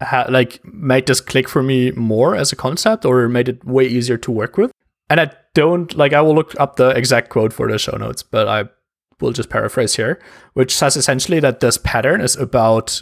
ha- 0.03 0.27
like 0.29 0.61
made 0.65 1.07
this 1.07 1.21
click 1.21 1.49
for 1.49 1.63
me 1.63 1.91
more 1.93 2.37
as 2.37 2.53
a 2.53 2.57
concept 2.57 3.05
or 3.05 3.29
made 3.29 3.49
it 3.49 3.65
way 3.65 3.87
easier 3.87 4.19
to 4.19 4.31
work 4.31 4.59
with. 4.59 4.71
And 5.09 5.21
I 5.21 5.31
don't 5.55 5.97
like 5.97 6.13
I 6.13 6.21
will 6.21 6.35
look 6.35 6.59
up 6.61 6.77
the 6.77 6.91
exact 6.91 7.31
quote 7.31 7.53
for 7.53 7.71
the 7.71 7.79
show 7.79 7.97
notes, 7.97 8.23
but 8.23 8.49
I 8.49 8.65
will 9.21 9.33
just 9.33 9.49
paraphrase 9.49 9.97
here, 9.97 10.21
which 10.53 10.75
says 10.75 10.97
essentially 10.97 11.41
that 11.41 11.61
this 11.61 11.79
pattern 11.79 12.21
is 12.21 12.37
about 12.37 13.01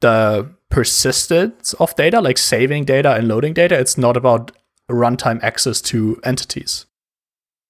the 0.00 0.50
persistence 0.70 1.74
of 1.74 1.94
data, 1.96 2.20
like 2.20 2.38
saving 2.38 2.86
data 2.86 3.14
and 3.14 3.28
loading 3.28 3.52
data. 3.52 3.78
It's 3.78 3.98
not 3.98 4.16
about 4.16 4.52
runtime 4.90 5.42
access 5.42 5.80
to 5.82 6.18
entities. 6.24 6.86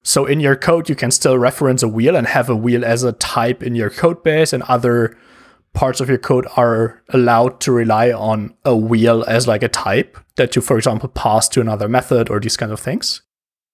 So 0.03 0.25
in 0.25 0.39
your 0.39 0.55
code, 0.55 0.89
you 0.89 0.95
can 0.95 1.11
still 1.11 1.37
reference 1.37 1.81
a 1.81 1.87
wheel 1.87 2.15
and 2.15 2.27
have 2.27 2.49
a 2.49 2.55
wheel 2.55 2.83
as 2.83 3.03
a 3.03 3.13
type 3.13 3.63
in 3.63 3.73
your 3.73 3.89
code 3.89 4.21
base, 4.23 4.53
and 4.53 4.63
other 4.63 5.17
parts 5.73 5.99
of 5.99 6.09
your 6.09 6.17
code 6.17 6.45
are 6.55 7.01
allowed 7.09 7.59
to 7.61 7.71
rely 7.71 8.11
on 8.11 8.53
a 8.63 8.75
wheel 8.75 9.23
as 9.27 9.47
like 9.47 9.63
a 9.63 9.67
type 9.67 10.17
that 10.35 10.55
you, 10.55 10.61
for 10.61 10.77
example, 10.77 11.09
pass 11.09 11.49
to 11.49 11.61
another 11.61 11.89
method 11.89 12.29
or 12.29 12.39
these 12.39 12.57
kind 12.57 12.71
of 12.71 12.79
things. 12.79 13.21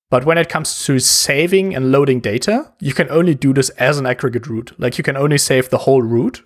But 0.09 0.25
when 0.25 0.37
it 0.37 0.49
comes 0.49 0.85
to 0.85 0.99
saving 0.99 1.75
and 1.75 1.91
loading 1.91 2.19
data, 2.19 2.71
you 2.79 2.93
can 2.93 3.09
only 3.11 3.35
do 3.35 3.53
this 3.53 3.69
as 3.71 3.99
an 3.99 4.05
aggregate 4.05 4.47
root. 4.47 4.73
Like 4.79 4.97
you 4.97 5.03
can 5.03 5.17
only 5.17 5.37
save 5.37 5.69
the 5.69 5.79
whole 5.79 6.01
root 6.01 6.43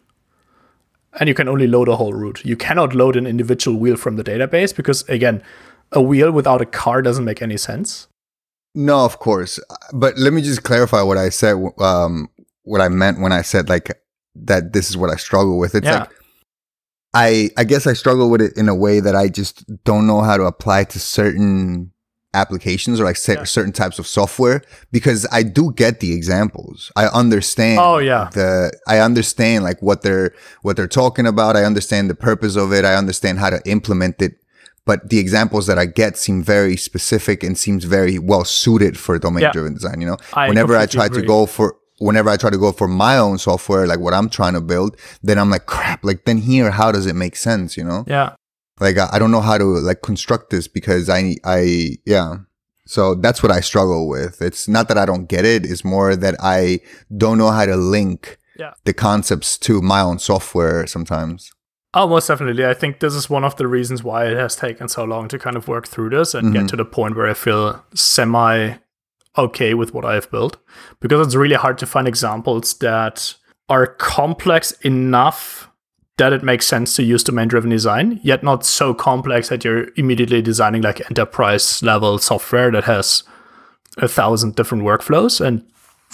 and 1.20 1.30
you 1.30 1.36
can 1.36 1.48
only 1.48 1.68
load 1.68 1.88
a 1.88 1.96
whole 1.96 2.14
root. 2.14 2.44
You 2.44 2.58
cannot 2.58 2.96
load 2.96 3.16
an 3.16 3.28
individual 3.28 3.78
wheel 3.78 3.96
from 3.96 4.16
the 4.16 4.24
database 4.24 4.76
because, 4.76 5.08
again, 5.08 5.44
a 5.92 6.02
wheel 6.02 6.32
without 6.32 6.62
a 6.62 6.66
car 6.66 7.02
doesn't 7.02 7.24
make 7.24 7.42
any 7.42 7.58
sense. 7.58 8.08
No, 8.76 9.06
of 9.06 9.20
course. 9.20 9.60
But 9.94 10.18
let 10.18 10.34
me 10.34 10.42
just 10.42 10.64
clarify 10.64 11.02
what 11.04 11.18
I 11.18 11.30
said, 11.30 11.56
um, 11.80 12.28
what 12.64 12.82
I 12.82 12.90
meant 12.90 13.20
when 13.20 13.32
I 13.32 13.42
said 13.44 13.70
like 13.70 13.92
that 14.36 14.74
this 14.74 14.90
is 14.90 14.98
what 14.98 15.12
I 15.12 15.16
struggle 15.16 15.60
with. 15.60 15.76
It's 15.76 15.86
Yeah. 15.86 16.00
like 16.00 16.10
I 17.14 17.50
I 17.58 17.64
guess 17.64 17.86
I 17.86 17.94
struggle 17.94 18.30
with 18.30 18.42
it 18.42 18.58
in 18.58 18.68
a 18.70 18.74
way 18.76 19.00
that 19.00 19.16
I 19.16 19.28
just 19.30 19.64
don't 19.84 20.08
know 20.08 20.22
how 20.22 20.38
to 20.38 20.44
apply 20.46 20.86
to 20.86 21.00
certain 21.00 21.92
applications 22.34 23.00
or 23.00 23.04
like 23.04 23.18
Yeah. 23.28 23.44
certain 23.44 23.72
types 23.74 24.00
of 24.00 24.08
software 24.08 24.64
because 24.92 25.28
I 25.32 25.44
do 25.44 25.72
get 25.72 26.00
the 26.00 26.14
examples. 26.14 26.92
I 26.96 27.06
understand 27.08 27.80
Oh, 27.80 28.00
yeah. 28.00 28.30
the 28.34 28.72
I 28.88 28.98
understand 29.00 29.64
like 29.64 29.80
what 29.84 30.02
they're 30.02 30.34
what 30.64 30.76
they're 30.76 30.88
talking 30.88 31.28
about. 31.28 31.56
I 31.56 31.64
understand 31.64 32.10
the 32.10 32.16
purpose 32.16 32.56
of 32.56 32.74
it. 32.74 32.86
I 32.86 32.96
understand 32.96 33.38
how 33.38 33.52
to 33.52 33.62
implement 33.70 34.20
it. 34.20 34.38
But 34.86 35.10
the 35.10 35.18
examples 35.20 35.68
that 35.68 35.80
I 35.80 35.86
get 35.86 36.18
seem 36.18 36.44
very 36.44 36.76
specific 36.76 37.42
and 37.44 37.58
seems 37.58 37.86
very 37.86 38.20
well 38.20 38.44
suited 38.44 38.98
for 38.98 39.18
domain 39.18 39.44
driven 39.54 39.74
design. 39.74 40.02
You 40.02 40.08
know, 40.08 40.18
I 40.34 40.50
whenever 40.50 40.76
I 40.76 40.86
try 40.88 41.06
agree. 41.06 41.22
to 41.22 41.28
go 41.28 41.46
for 41.46 41.78
whenever 42.00 42.30
I 42.30 42.36
try 42.38 42.50
to 42.50 42.58
go 42.58 42.72
for 42.74 42.88
my 42.88 43.18
own 43.18 43.38
software, 43.38 43.88
like 43.88 44.00
what 44.00 44.14
I'm 44.14 44.28
trying 44.30 44.54
to 44.54 44.62
build, 44.62 44.98
then 45.22 45.38
I'm 45.40 45.50
like, 45.50 45.68
crap, 45.68 46.04
like 46.04 46.26
then 46.26 46.38
here, 46.40 46.70
how 46.72 46.92
does 46.92 47.06
it 47.06 47.16
make 47.16 47.36
sense? 47.38 47.78
You 47.78 47.86
know, 47.86 48.04
Yeah. 48.08 48.36
like 48.82 48.98
I, 48.98 49.08
I 49.14 49.20
don't 49.20 49.32
know 49.32 49.40
how 49.42 49.58
to 49.58 49.64
like 49.64 50.02
construct 50.02 50.50
this 50.50 50.68
because 50.68 51.10
I, 51.10 51.36
I, 51.46 51.98
yeah. 52.06 52.38
So 52.86 53.16
that's 53.16 53.42
what 53.42 53.54
I 53.54 53.62
struggle 53.62 54.10
with. 54.10 54.42
It's 54.42 54.68
not 54.68 54.90
that 54.90 54.98
I 54.98 55.06
don't 55.06 55.28
get 55.30 55.46
it. 55.46 55.66
It's 55.66 55.86
more 55.86 56.18
that 56.18 56.36
I 56.42 56.82
don't 57.16 57.38
know 57.38 57.52
how 57.52 57.66
to 57.66 57.78
link 57.78 58.38
Yeah. 58.60 58.74
the 58.84 58.94
concepts 58.94 59.58
to 59.60 59.82
my 59.82 60.02
own 60.02 60.20
software 60.20 60.86
sometimes. 60.88 61.52
Oh, 61.96 62.08
most 62.08 62.28
definitely. 62.28 62.66
I 62.66 62.74
think 62.74 63.00
this 63.00 63.14
is 63.14 63.30
one 63.30 63.44
of 63.44 63.56
the 63.58 63.68
reasons 63.68 64.04
why 64.04 64.26
it 64.26 64.36
has 64.36 64.56
taken 64.56 64.88
so 64.88 65.04
long 65.04 65.28
to 65.28 65.38
kind 65.38 65.56
of 65.56 65.68
work 65.68 65.88
through 65.88 66.10
this 66.10 66.34
and 66.34 66.52
get 66.52 66.68
to 66.70 66.76
the 66.76 66.86
point 66.86 67.16
where 67.16 67.30
I 67.30 67.36
feel 67.36 67.84
semi 67.94 68.76
okay 69.38 69.74
with 69.74 69.94
what 69.94 70.06
I 70.06 70.16
have 70.16 70.32
built. 70.32 70.58
Because 71.00 71.28
it's 71.28 71.36
really 71.36 71.56
hard 71.56 71.78
to 71.80 71.86
find 71.86 72.08
examples 72.08 72.74
that 72.80 73.36
are 73.70 73.88
complex 73.88 74.72
enough 74.82 75.70
that 76.18 76.34
it 76.34 76.44
makes 76.44 76.66
sense 76.66 76.96
to 76.96 77.04
use 77.04 77.24
domain 77.24 77.48
driven 77.48 77.70
design, 77.70 78.20
yet 78.24 78.44
not 78.44 78.66
so 78.66 78.94
complex 78.94 79.50
that 79.50 79.64
you're 79.64 79.90
immediately 79.96 80.42
designing 80.42 80.82
like 80.82 81.02
enterprise 81.10 81.82
level 81.82 82.18
software 82.20 82.72
that 82.72 82.84
has 82.84 83.24
a 83.98 84.08
thousand 84.08 84.56
different 84.56 84.84
workflows 84.84 85.44
and 85.44 85.66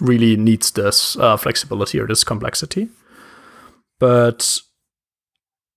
really 0.02 0.38
needs 0.38 0.72
this 0.72 1.18
uh, 1.18 1.36
flexibility 1.36 2.00
or 2.00 2.08
this 2.08 2.24
complexity. 2.24 2.90
But 4.00 4.60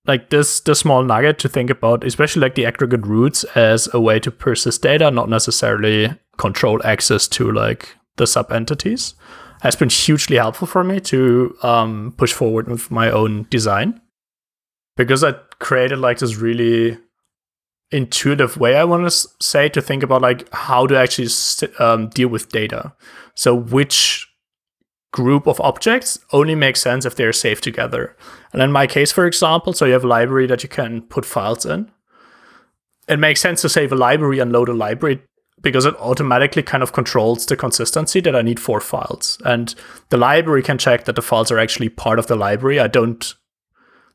like 0.05 0.29
this 0.29 0.59
the 0.61 0.75
small 0.75 1.03
nugget 1.03 1.39
to 1.39 1.49
think 1.49 1.69
about 1.69 2.03
especially 2.03 2.41
like 2.41 2.55
the 2.55 2.65
aggregate 2.65 3.05
roots 3.05 3.43
as 3.55 3.87
a 3.93 3.99
way 3.99 4.19
to 4.19 4.31
persist 4.31 4.81
data 4.81 5.09
not 5.09 5.29
necessarily 5.29 6.13
control 6.37 6.81
access 6.85 7.27
to 7.27 7.51
like 7.51 7.95
the 8.17 8.27
sub 8.27 8.51
entities 8.51 9.15
has 9.63 9.77
been 9.77 9.89
hugely 9.89 10.35
helpful 10.35 10.67
for 10.67 10.83
me 10.83 10.99
to 10.99 11.55
um, 11.63 12.13
push 12.17 12.33
forward 12.33 12.67
with 12.67 12.91
my 12.91 13.09
own 13.09 13.47
design. 13.49 14.01
Because 14.97 15.23
i 15.23 15.31
created 15.59 15.97
like 15.97 16.19
this 16.19 16.35
really 16.35 16.97
intuitive 17.91 18.57
way 18.57 18.75
i 18.75 18.83
want 18.83 19.09
to 19.09 19.27
say 19.39 19.69
to 19.69 19.79
think 19.81 20.03
about 20.03 20.21
like 20.21 20.51
how 20.51 20.85
to 20.85 20.97
actually 20.97 21.29
um, 21.79 22.09
deal 22.09 22.27
with 22.27 22.49
data. 22.49 22.93
So 23.35 23.55
which 23.55 24.27
group 25.13 25.47
of 25.47 25.61
objects 25.61 26.19
only 26.33 26.55
makes 26.55 26.81
sense 26.81 27.05
if 27.05 27.15
they're 27.15 27.31
saved 27.31 27.63
together. 27.63 28.17
And 28.51 28.61
in 28.61 28.71
my 28.71 28.87
case, 28.87 29.13
for 29.13 29.25
example, 29.25 29.71
so 29.71 29.85
you 29.85 29.93
have 29.93 30.03
a 30.03 30.07
library 30.07 30.47
that 30.47 30.63
you 30.63 30.69
can 30.69 31.03
put 31.03 31.23
files 31.23 31.65
in. 31.65 31.89
It 33.07 33.19
makes 33.19 33.39
sense 33.39 33.61
to 33.61 33.69
save 33.69 33.91
a 33.91 33.95
library 33.95 34.39
and 34.39 34.51
load 34.51 34.69
a 34.69 34.73
library 34.73 35.21
because 35.61 35.85
it 35.85 35.95
automatically 35.97 36.63
kind 36.63 36.83
of 36.83 36.93
controls 36.93 37.45
the 37.45 37.55
consistency 37.55 38.19
that 38.21 38.35
I 38.35 38.41
need 38.41 38.59
for 38.59 38.81
files. 38.81 39.37
And 39.45 39.73
the 40.09 40.17
library 40.17 40.63
can 40.63 40.77
check 40.77 41.05
that 41.05 41.15
the 41.15 41.21
files 41.21 41.51
are 41.51 41.59
actually 41.59 41.89
part 41.89 42.19
of 42.19 42.27
the 42.27 42.35
library. 42.35 42.79
I 42.79 42.87
don't. 42.87 43.33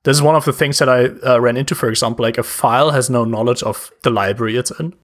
This 0.02 0.16
is 0.16 0.22
one 0.22 0.36
of 0.36 0.44
the 0.44 0.52
things 0.52 0.78
that 0.78 0.88
I 0.88 1.06
uh, 1.26 1.40
ran 1.40 1.56
into, 1.56 1.74
for 1.74 1.88
example, 1.88 2.24
like 2.24 2.38
a 2.38 2.42
file 2.42 2.90
has 2.90 3.08
no 3.08 3.24
knowledge 3.24 3.62
of 3.62 3.90
the 4.02 4.10
library 4.10 4.56
it's 4.56 4.72
in. 4.78 4.94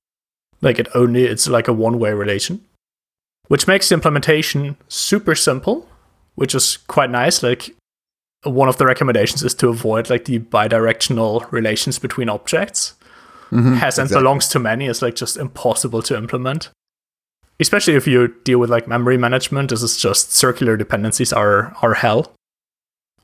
Like 0.61 0.79
it 0.79 0.89
only, 0.95 1.25
it's 1.25 1.49
like 1.49 1.69
a 1.69 1.73
one 1.73 1.99
way 1.99 2.13
relation 2.13 2.65
which 3.49 3.67
makes 3.67 3.89
the 3.89 3.95
implementation 3.95 4.77
super 4.89 5.35
simple, 5.35 5.89
which 6.35 6.55
is 6.55 6.79
quite 6.89 7.11
nice. 7.11 7.43
Like 7.43 7.75
one 8.43 8.69
of 8.69 8.77
the 8.79 8.87
recommendations 8.87 9.43
is 9.43 9.55
to 9.55 9.69
avoid 9.69 10.11
like 10.11 10.25
the 10.27 10.39
bidirectional 10.39 11.51
relations 11.53 11.99
between 11.99 12.29
objects. 12.29 12.95
Mhm, 13.53 13.77
Has 13.77 13.99
and 13.99 14.07
exactly. 14.07 14.23
belongs 14.23 14.49
to 14.49 14.59
many 14.59 14.87
is 14.87 15.03
like 15.03 15.15
just 15.15 15.37
impossible 15.37 16.03
to 16.03 16.17
implement. 16.17 16.71
Especially 17.61 17.95
if 17.95 18.07
you 18.07 18.35
deal 18.45 18.59
with 18.59 18.69
like 18.71 18.89
memory 18.89 19.17
management, 19.17 19.71
this 19.71 19.83
is 19.83 19.97
just 19.97 20.33
circular 20.33 20.77
dependencies 20.77 21.33
are 21.33 21.73
are 21.83 21.95
hell. 21.95 22.33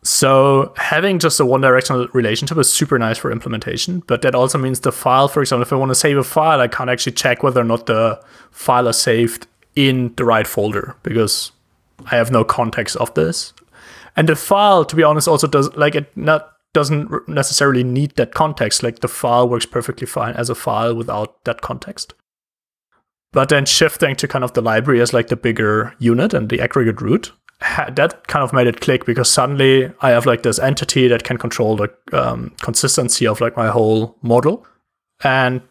So 0.02 0.72
having 0.76 1.18
just 1.18 1.40
a 1.40 1.44
one 1.44 1.60
directional 1.60 2.08
relationship 2.14 2.56
is 2.58 2.72
super 2.72 2.98
nice 2.98 3.18
for 3.18 3.30
implementation, 3.30 4.02
but 4.06 4.22
that 4.22 4.34
also 4.34 4.56
means 4.56 4.80
the 4.80 4.92
file, 4.92 5.28
for 5.28 5.40
example, 5.42 5.62
if 5.62 5.72
I 5.72 5.76
want 5.76 5.90
to 5.90 5.94
save 5.94 6.16
a 6.16 6.24
file, 6.24 6.60
I 6.60 6.68
can't 6.68 6.88
actually 6.88 7.12
check 7.12 7.42
whether 7.42 7.60
or 7.60 7.64
not 7.64 7.86
the 7.86 8.18
file 8.50 8.88
is 8.88 8.96
saved 8.96 9.46
in 9.76 10.14
the 10.16 10.24
right 10.24 10.46
folder 10.46 10.96
because 11.02 11.52
I 12.06 12.16
have 12.16 12.30
no 12.30 12.44
context 12.44 12.96
of 12.96 13.12
this. 13.14 13.52
And 14.16 14.28
the 14.28 14.36
file, 14.36 14.84
to 14.84 14.96
be 14.96 15.02
honest, 15.02 15.28
also 15.28 15.46
does 15.46 15.74
like 15.76 15.94
it 15.94 16.16
not 16.16 16.52
doesn't 16.72 17.28
necessarily 17.28 17.82
need 17.82 18.16
that 18.16 18.34
context. 18.34 18.82
Like 18.82 19.00
the 19.00 19.08
file 19.08 19.48
works 19.48 19.66
perfectly 19.66 20.06
fine 20.06 20.34
as 20.34 20.50
a 20.50 20.54
file 20.54 20.94
without 20.94 21.44
that 21.44 21.60
context. 21.60 22.14
But 23.32 23.48
then 23.48 23.64
shifting 23.64 24.16
to 24.16 24.28
kind 24.28 24.44
of 24.44 24.54
the 24.54 24.62
library 24.62 25.00
as 25.00 25.12
like 25.12 25.28
the 25.28 25.36
bigger 25.36 25.94
unit 25.98 26.34
and 26.34 26.48
the 26.48 26.60
aggregate 26.60 27.00
root, 27.00 27.32
that 27.60 28.26
kind 28.26 28.42
of 28.42 28.52
made 28.52 28.66
it 28.66 28.80
click 28.80 29.04
because 29.04 29.30
suddenly 29.30 29.92
I 30.00 30.10
have 30.10 30.26
like 30.26 30.42
this 30.42 30.58
entity 30.58 31.08
that 31.08 31.24
can 31.24 31.36
control 31.36 31.76
the 31.76 31.90
um, 32.12 32.52
consistency 32.60 33.26
of 33.26 33.40
like 33.40 33.56
my 33.56 33.68
whole 33.68 34.16
model. 34.22 34.66
And 35.22 35.62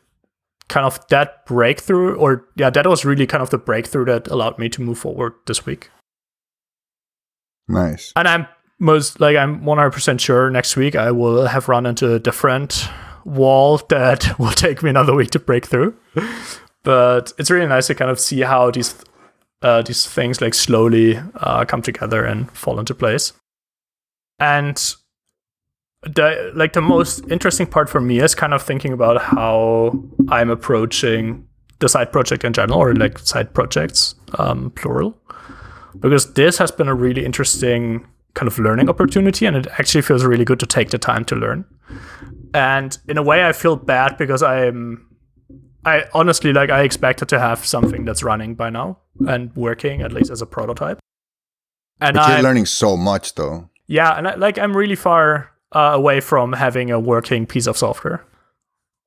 kind 0.70 0.86
of 0.86 1.06
that 1.10 1.46
breakthrough, 1.46 2.16
or 2.16 2.46
yeah, 2.56 2.70
that 2.70 2.88
was 2.88 3.04
really 3.04 3.28
kind 3.28 3.44
of 3.44 3.50
the 3.50 3.58
breakthrough 3.58 4.06
that 4.06 4.28
allowed 4.28 4.58
me 4.58 4.70
to 4.70 4.82
move 4.82 5.00
forward 5.00 5.34
this 5.46 5.66
week. 5.66 5.90
Nice. 7.68 8.14
And 8.16 8.28
I'm 8.28 8.48
most 8.80 9.20
like 9.20 9.36
I'm 9.36 9.62
100% 9.62 10.20
sure 10.20 10.50
next 10.50 10.76
week 10.78 10.96
I 10.96 11.12
will 11.12 11.48
have 11.48 11.68
run 11.68 11.86
into 11.86 12.14
a 12.14 12.20
different 12.20 12.88
wall 13.26 13.78
that 13.90 14.40
will 14.40 14.52
take 14.52 14.82
me 14.82 14.90
another 14.90 15.14
week 15.14 15.32
to 15.32 15.40
break 15.40 15.66
through. 15.66 15.96
But 16.84 17.34
it's 17.38 17.52
really 17.52 17.68
nice 17.68 17.88
to 17.88 17.96
kind 17.96 18.10
of 18.10 18.20
see 18.20 18.42
how 18.42 18.72
these 18.72 18.96
uh, 19.62 19.82
these 19.82 20.08
things 20.08 20.40
like 20.40 20.54
slowly 20.54 21.20
uh, 21.36 21.66
come 21.66 21.82
together 21.82 22.24
and 22.24 22.50
fall 22.52 22.80
into 22.80 22.96
place. 22.96 23.34
And 24.40 24.82
the 26.04 26.52
like 26.56 26.74
the 26.74 26.82
most 26.82 27.30
interesting 27.30 27.68
part 27.68 27.90
for 27.90 28.00
me 28.00 28.20
is 28.20 28.34
kind 28.36 28.54
of 28.54 28.62
thinking 28.62 28.94
about 28.94 29.22
how 29.22 30.02
I'm 30.30 30.50
approaching 30.50 31.48
the 31.80 31.90
side 31.90 32.12
project 32.12 32.44
in 32.44 32.54
general, 32.54 32.80
or 32.80 32.94
like 32.96 33.20
side 33.20 33.54
projects, 33.54 34.16
um, 34.38 34.72
plural. 34.72 35.18
Because 36.00 36.34
this 36.34 36.58
has 36.58 36.72
been 36.72 36.88
a 36.88 36.94
really 36.96 37.26
interesting 37.26 38.06
kind 38.36 38.48
of 38.48 38.60
learning 38.60 38.90
opportunity 38.90 39.46
and 39.46 39.56
it 39.58 39.68
actually 39.80 40.02
feels 40.02 40.24
really 40.24 40.46
good 40.46 40.60
to 40.60 40.66
take 40.66 40.90
the 40.92 40.98
time 40.98 41.26
to 41.26 41.36
learn. 41.36 41.66
And 42.54 42.98
in 43.08 43.18
a 43.18 43.24
way 43.24 43.44
i 43.44 43.52
feel 43.52 43.76
bad 43.76 44.18
because 44.18 44.42
i'm 44.42 45.06
i 45.86 46.04
honestly 46.14 46.54
like 46.54 46.70
i 46.70 46.82
expected 46.84 47.28
to 47.30 47.40
have 47.40 47.66
something 47.66 48.06
that's 48.06 48.24
running 48.24 48.56
by 48.56 48.70
now 48.70 48.98
and 49.28 49.56
working 49.56 50.02
at 50.02 50.12
least 50.12 50.32
as 50.32 50.42
a 50.42 50.46
prototype. 50.46 51.00
And 52.02 52.16
But 52.16 52.28
you're 52.28 52.38
I'm, 52.38 52.44
learning 52.44 52.66
so 52.68 52.96
much 52.96 53.36
though. 53.36 53.70
yeah 53.88 54.18
and 54.18 54.28
I, 54.28 54.36
like 54.36 54.58
i'm 54.58 54.76
really 54.76 54.96
far 54.96 55.52
uh, 55.74 55.92
away 55.94 56.20
from 56.20 56.54
having 56.54 56.92
a 56.92 57.00
working 57.00 57.46
piece 57.46 57.68
of 57.68 57.78
software. 57.78 58.26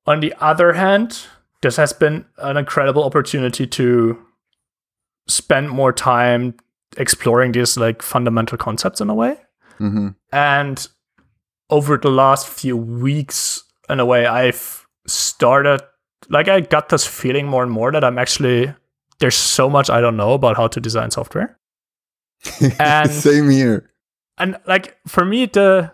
On 0.05 0.19
the 0.19 0.33
other 0.39 0.73
hand, 0.73 1.25
this 1.61 1.77
has 1.77 1.93
been 1.93 2.25
an 2.37 2.57
incredible 2.57 3.03
opportunity 3.03 3.65
to 3.67 4.17
spend 5.27 5.69
more 5.69 5.93
time 5.93 6.55
exploring 6.97 7.53
these 7.53 7.77
like 7.77 8.01
fundamental 8.01 8.57
concepts 8.57 9.01
in 9.01 9.09
a 9.09 9.15
way. 9.15 9.37
hmm 9.77 10.09
And 10.31 10.87
over 11.69 11.97
the 11.97 12.11
last 12.11 12.47
few 12.47 12.75
weeks, 12.77 13.63
in 13.89 13.99
a 13.99 14.05
way, 14.05 14.25
I've 14.25 14.85
started 15.07 15.81
like 16.29 16.47
I 16.47 16.61
got 16.61 16.89
this 16.89 17.05
feeling 17.05 17.47
more 17.47 17.63
and 17.63 17.71
more 17.71 17.91
that 17.91 18.03
I'm 18.03 18.17
actually 18.17 18.73
there's 19.19 19.35
so 19.35 19.69
much 19.69 19.89
I 19.89 20.01
don't 20.01 20.17
know 20.17 20.33
about 20.33 20.57
how 20.57 20.67
to 20.67 20.79
design 20.79 21.11
software. 21.11 21.57
And- 22.79 23.11
Same 23.11 23.49
here. 23.49 23.89
And 24.37 24.57
like 24.67 24.97
for 25.07 25.23
me, 25.25 25.45
the 25.45 25.93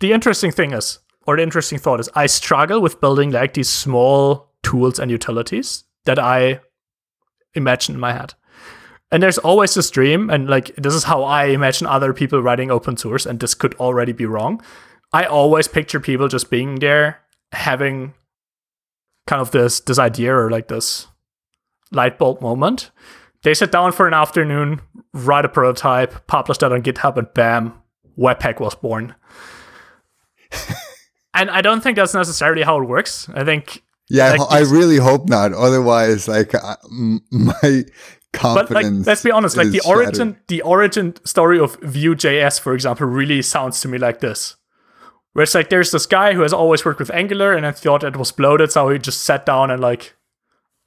the 0.00 0.12
interesting 0.12 0.50
thing 0.50 0.72
is, 0.72 0.98
or 1.26 1.36
the 1.36 1.42
interesting 1.42 1.78
thought 1.78 2.00
is, 2.00 2.08
I 2.14 2.26
struggle 2.26 2.80
with 2.80 3.00
building 3.00 3.30
like 3.30 3.54
these 3.54 3.68
small 3.68 4.52
tools 4.62 4.98
and 4.98 5.10
utilities 5.10 5.84
that 6.04 6.18
I 6.18 6.60
imagine 7.54 7.94
in 7.94 8.00
my 8.00 8.12
head. 8.12 8.34
And 9.12 9.22
there's 9.22 9.38
always 9.38 9.74
this 9.74 9.90
dream, 9.90 10.30
and 10.30 10.48
like 10.48 10.74
this 10.76 10.94
is 10.94 11.04
how 11.04 11.24
I 11.24 11.46
imagine 11.46 11.86
other 11.86 12.12
people 12.12 12.42
writing 12.42 12.70
open 12.70 12.96
source, 12.96 13.26
and 13.26 13.40
this 13.40 13.54
could 13.54 13.74
already 13.74 14.12
be 14.12 14.26
wrong. 14.26 14.62
I 15.12 15.24
always 15.24 15.66
picture 15.66 15.98
people 15.98 16.28
just 16.28 16.50
being 16.50 16.76
there, 16.76 17.20
having 17.52 18.14
kind 19.26 19.42
of 19.42 19.50
this 19.50 19.80
this 19.80 19.98
idea 19.98 20.34
or 20.34 20.48
like 20.48 20.68
this 20.68 21.08
light 21.90 22.18
bulb 22.18 22.40
moment. 22.40 22.92
They 23.42 23.54
sit 23.54 23.72
down 23.72 23.92
for 23.92 24.06
an 24.06 24.14
afternoon, 24.14 24.80
write 25.12 25.44
a 25.44 25.48
prototype, 25.48 26.26
publish 26.26 26.58
that 26.58 26.72
on 26.72 26.82
GitHub, 26.82 27.16
and 27.16 27.32
bam, 27.34 27.74
Webpack 28.16 28.60
was 28.60 28.74
born. 28.74 29.14
And 31.34 31.50
I 31.50 31.60
don't 31.60 31.80
think 31.82 31.96
that's 31.96 32.14
necessarily 32.14 32.62
how 32.62 32.80
it 32.80 32.84
works. 32.86 33.28
I 33.34 33.44
think, 33.44 33.82
Yeah, 34.08 34.26
I 34.26 34.36
Like 34.36 34.50
I, 34.50 34.60
really 34.60 34.96
hope 34.96 35.28
not. 35.28 35.52
Otherwise, 35.52 36.28
like 36.28 36.54
m- 36.54 37.20
my 37.30 37.84
confidence. 38.32 38.68
but 38.68 38.70
like, 38.70 39.06
let's 39.06 39.22
be 39.22 39.30
honest, 39.30 39.56
like 39.56 39.70
the 39.70 39.78
shattered. 39.78 40.06
origin, 40.06 40.36
the 40.48 40.62
origin 40.62 41.14
story 41.24 41.58
of 41.58 41.76
Vue.js, 41.82 42.60
for 42.60 42.74
example, 42.74 43.06
really 43.06 43.42
sounds 43.42 43.80
to 43.80 43.88
me 43.88 43.98
like 43.98 44.20
this. 44.20 44.56
Where 45.32 45.44
it's 45.44 45.54
like 45.54 45.70
there's 45.70 45.92
this 45.92 46.06
guy 46.06 46.34
who 46.34 46.42
has 46.42 46.52
always 46.52 46.84
worked 46.84 46.98
with 46.98 47.10
Angular 47.10 47.52
and 47.52 47.64
I 47.64 47.70
thought 47.70 48.02
it 48.02 48.16
was 48.16 48.32
bloated, 48.32 48.72
so 48.72 48.88
he 48.88 48.98
just 48.98 49.22
sat 49.22 49.46
down 49.46 49.70
and 49.70 49.80
like, 49.80 50.16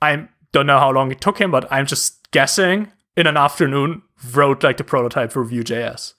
I 0.02 0.28
don't 0.52 0.68
know 0.68 0.80
how 0.80 0.92
long 0.92 1.12
it 1.12 1.22
took 1.22 1.40
him, 1.40 1.50
but 1.50 1.66
I'm 1.72 1.86
just 1.86 2.30
guessing 2.32 2.92
in 3.16 3.26
an 3.26 3.38
afternoon 3.38 4.02
wrote 4.34 4.64
like 4.64 4.78
the 4.78 4.84
prototype 4.84 5.32
for 5.32 5.44
Vue.js. 5.46 6.14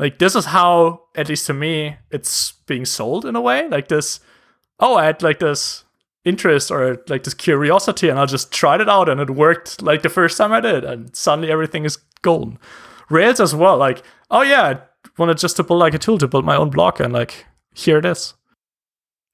Like 0.00 0.18
this 0.18 0.34
is 0.34 0.46
how, 0.46 1.02
at 1.14 1.28
least 1.28 1.46
to 1.46 1.52
me, 1.52 1.96
it's 2.10 2.52
being 2.66 2.86
sold 2.86 3.26
in 3.26 3.36
a 3.36 3.40
way. 3.40 3.68
Like 3.68 3.88
this, 3.88 4.18
oh, 4.78 4.96
I 4.96 5.04
had 5.04 5.22
like 5.22 5.40
this 5.40 5.84
interest 6.24 6.70
or 6.70 7.02
like 7.08 7.24
this 7.24 7.34
curiosity, 7.34 8.08
and 8.08 8.18
I 8.18 8.24
just 8.24 8.50
tried 8.50 8.80
it 8.80 8.88
out, 8.88 9.10
and 9.10 9.20
it 9.20 9.28
worked 9.28 9.82
like 9.82 10.00
the 10.00 10.08
first 10.08 10.38
time 10.38 10.52
I 10.52 10.60
did, 10.60 10.84
and 10.84 11.14
suddenly 11.14 11.52
everything 11.52 11.84
is 11.84 11.98
golden. 12.22 12.58
Rails 13.10 13.40
as 13.40 13.54
well, 13.54 13.76
like, 13.76 14.02
oh 14.30 14.40
yeah, 14.40 14.62
I 14.62 14.80
wanted 15.18 15.36
just 15.36 15.56
to 15.56 15.62
build 15.62 15.80
like 15.80 15.92
a 15.92 15.98
tool 15.98 16.16
to 16.16 16.28
build 16.28 16.46
my 16.46 16.56
own 16.56 16.70
block, 16.70 16.98
and 16.98 17.12
like 17.12 17.44
here 17.74 17.98
it 17.98 18.06
is. 18.06 18.32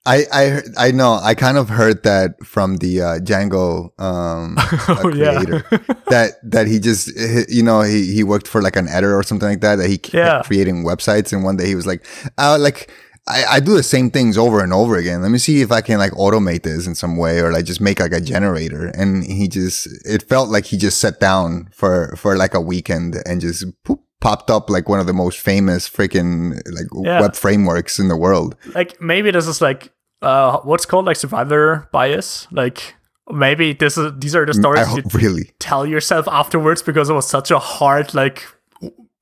I 0.07 0.25
I 0.33 0.63
I 0.79 0.91
know. 0.93 1.19
I 1.21 1.35
kind 1.35 1.59
of 1.59 1.69
heard 1.69 2.03
that 2.05 2.31
from 2.45 2.77
the 2.79 3.01
uh, 3.03 3.19
Django 3.19 3.91
um, 4.01 4.57
Oh 5.03 5.13
yeah, 5.15 5.43
creator. 5.43 5.65
that 6.11 6.33
that 6.45 6.67
he 6.69 6.79
just 6.79 7.11
you 7.51 7.63
know 7.63 7.83
he 7.83 8.15
he 8.15 8.23
worked 8.23 8.47
for 8.49 8.63
like 8.63 8.77
an 8.77 8.89
editor 8.89 9.17
or 9.19 9.23
something 9.25 9.49
like 9.49 9.61
that 9.63 9.77
that 9.77 9.89
he 9.91 9.99
kept 9.99 10.15
Yeah. 10.15 10.43
creating 10.45 10.85
websites 10.85 11.33
and 11.33 11.43
one 11.45 11.57
day 11.57 11.67
he 11.67 11.75
was 11.75 11.87
like 11.87 12.07
uh, 12.39 12.57
like 12.61 12.91
I, 13.29 13.45
I 13.57 13.61
do 13.61 13.75
the 13.77 13.83
same 13.83 14.11
things 14.11 14.39
over 14.39 14.63
and 14.63 14.73
over 14.73 14.95
again 14.97 15.21
let 15.23 15.33
me 15.33 15.39
see 15.39 15.61
if 15.61 15.73
i 15.73 15.81
can 15.81 15.99
like 15.99 16.13
automate 16.13 16.63
this 16.63 16.87
in 16.87 16.95
some 16.95 17.17
way 17.17 17.41
or 17.41 17.51
like 17.51 17.65
just 17.65 17.81
make 17.81 17.99
like 17.99 18.13
a 18.13 18.21
generator 18.21 18.87
and 18.95 19.25
he 19.25 19.49
just 19.49 19.89
it 20.07 20.23
felt 20.29 20.49
like 20.49 20.67
he 20.67 20.77
just 20.77 21.01
sat 21.01 21.19
down 21.19 21.69
for 21.73 22.15
for 22.17 22.37
like 22.37 22.55
a 22.55 22.61
weekend 22.61 23.21
and 23.27 23.41
just 23.41 23.65
poop, 23.83 24.01
popped 24.21 24.49
up 24.49 24.71
like 24.71 24.89
one 24.89 25.01
of 25.01 25.07
the 25.07 25.13
most 25.13 25.41
famous 25.41 25.89
freaking 25.91 26.55
like 26.71 26.87
Yeah. 27.05 27.21
web 27.21 27.35
frameworks 27.35 27.99
in 27.99 28.07
the 28.07 28.17
world 28.17 28.55
like 28.77 29.01
maybe 29.01 29.33
this 29.33 29.49
is 29.49 29.61
like 29.61 29.91
uh 30.27 30.61
what's 30.63 30.85
called? 30.85 31.07
Like 31.07 31.17
survivor 31.17 31.89
bias. 31.93 32.49
Like 32.51 32.97
maybe 33.31 33.73
this 33.73 33.97
is 33.97 34.13
these 34.19 34.35
are 34.35 34.45
the 34.45 34.55
stories 34.55 34.89
you 34.97 35.03
really. 35.15 35.53
tell 35.61 35.87
yourself 35.87 36.27
afterwards 36.29 36.83
because 36.83 37.09
it 37.09 37.13
was 37.13 37.29
such 37.29 37.51
a 37.51 37.59
hard 37.59 38.13
like 38.13 38.45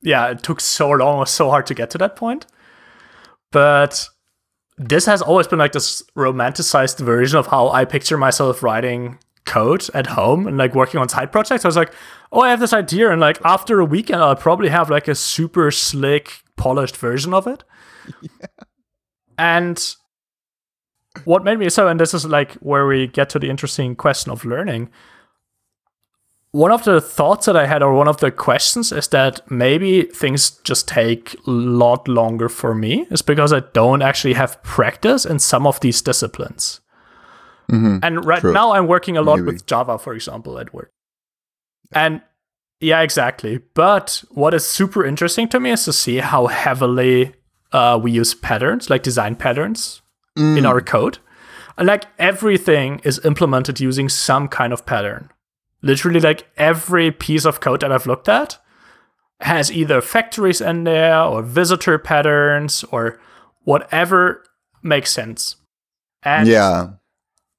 yeah 0.02 0.30
it 0.30 0.42
took 0.42 0.60
so 0.60 0.90
long. 0.90 1.16
It 1.16 1.20
was 1.20 1.30
so 1.30 1.50
hard 1.50 1.66
to 1.66 1.74
get 1.74 1.90
to 1.90 1.98
that 1.98 2.16
point. 2.16 2.46
But 3.52 4.08
this 4.78 5.04
has 5.04 5.20
always 5.20 5.46
been 5.46 5.58
like 5.58 5.72
this 5.72 6.02
romanticized 6.16 6.98
version 6.98 7.38
of 7.38 7.46
how 7.46 7.68
i 7.68 7.84
picture 7.84 8.18
myself 8.18 8.60
writing 8.60 9.18
code 9.44 9.86
at 9.94 10.08
home 10.08 10.48
and 10.48 10.56
like 10.56 10.74
working 10.74 10.98
on 10.98 11.08
side 11.08 11.30
projects. 11.30 11.66
I 11.66 11.68
was 11.68 11.76
like 11.76 11.92
oh 12.32 12.40
i 12.40 12.48
have 12.48 12.60
this 12.60 12.72
idea. 12.72 13.10
And 13.10 13.20
like 13.20 13.38
after 13.44 13.78
a 13.78 13.84
weekend 13.84 14.22
i'll 14.22 14.36
probably 14.36 14.70
have 14.70 14.88
like 14.88 15.06
a 15.06 15.14
super 15.14 15.70
slick 15.70 16.40
polished 16.56 16.96
version 16.96 17.34
of 17.34 17.46
it. 17.46 17.62
And 19.36 19.96
what 21.24 21.44
made 21.44 21.58
me 21.58 21.68
so 21.68 21.86
and 21.88 22.00
this 22.00 22.12
is 22.14 22.26
like 22.26 22.52
where 22.54 22.86
we 22.86 23.06
get 23.06 23.28
to 23.30 23.38
the 23.38 23.48
interesting 23.48 23.94
question 23.94 24.32
of 24.32 24.44
learning 24.44 24.90
one 26.54 26.70
of 26.70 26.84
the 26.84 27.00
thoughts 27.00 27.46
that 27.46 27.56
I 27.56 27.66
had, 27.66 27.82
or 27.82 27.92
one 27.94 28.06
of 28.06 28.18
the 28.18 28.30
questions, 28.30 28.92
is 28.92 29.08
that 29.08 29.40
maybe 29.50 30.02
things 30.02 30.50
just 30.62 30.86
take 30.86 31.34
a 31.48 31.50
lot 31.50 32.06
longer 32.06 32.48
for 32.48 32.76
me, 32.76 33.08
is 33.10 33.22
because 33.22 33.52
I 33.52 33.58
don't 33.72 34.02
actually 34.02 34.34
have 34.34 34.62
practice 34.62 35.26
in 35.26 35.40
some 35.40 35.66
of 35.66 35.80
these 35.80 36.00
disciplines. 36.00 36.80
Mhm. 37.72 37.98
And 38.04 38.24
right 38.24 38.38
True. 38.38 38.52
now, 38.52 38.70
I'm 38.72 38.86
working 38.86 39.16
a 39.16 39.22
lot 39.22 39.40
Maybe. 39.40 39.46
with 39.46 39.66
Java, 39.66 39.98
for 39.98 40.14
example, 40.14 40.56
at 40.60 40.72
work. 40.72 40.92
And 41.90 42.22
yeah, 42.80 43.00
exactly. 43.00 43.58
But 43.74 44.22
what 44.30 44.54
is 44.54 44.64
super 44.64 45.04
interesting 45.04 45.48
to 45.48 45.58
me 45.58 45.72
is 45.72 45.84
to 45.86 45.92
see 45.92 46.18
how 46.18 46.46
heavily 46.46 47.34
uh, 47.72 47.98
we 48.00 48.12
use 48.12 48.32
patterns, 48.32 48.88
like 48.88 49.02
design 49.02 49.34
patterns, 49.34 50.02
Mm. 50.36 50.58
in 50.58 50.66
our 50.66 50.80
code. 50.80 51.18
And 51.76 51.86
like 51.86 52.06
everything 52.18 53.00
is 53.04 53.24
implemented 53.24 53.80
using 53.80 54.08
some 54.08 54.48
kind 54.48 54.72
of 54.72 54.86
pattern. 54.86 55.30
Literally, 55.82 56.20
like 56.20 56.48
every 56.56 57.10
piece 57.10 57.44
of 57.44 57.60
code 57.60 57.80
that 57.80 57.92
I've 57.92 58.06
looked 58.06 58.28
at 58.28 58.58
has 59.40 59.70
either 59.70 60.00
factories 60.00 60.60
in 60.60 60.84
there 60.84 61.22
or 61.22 61.42
visitor 61.42 61.98
patterns 61.98 62.84
or 62.90 63.20
whatever 63.64 64.44
makes 64.82 65.12
sense. 65.12 65.56
And 66.22 66.48
yeah 66.48 66.90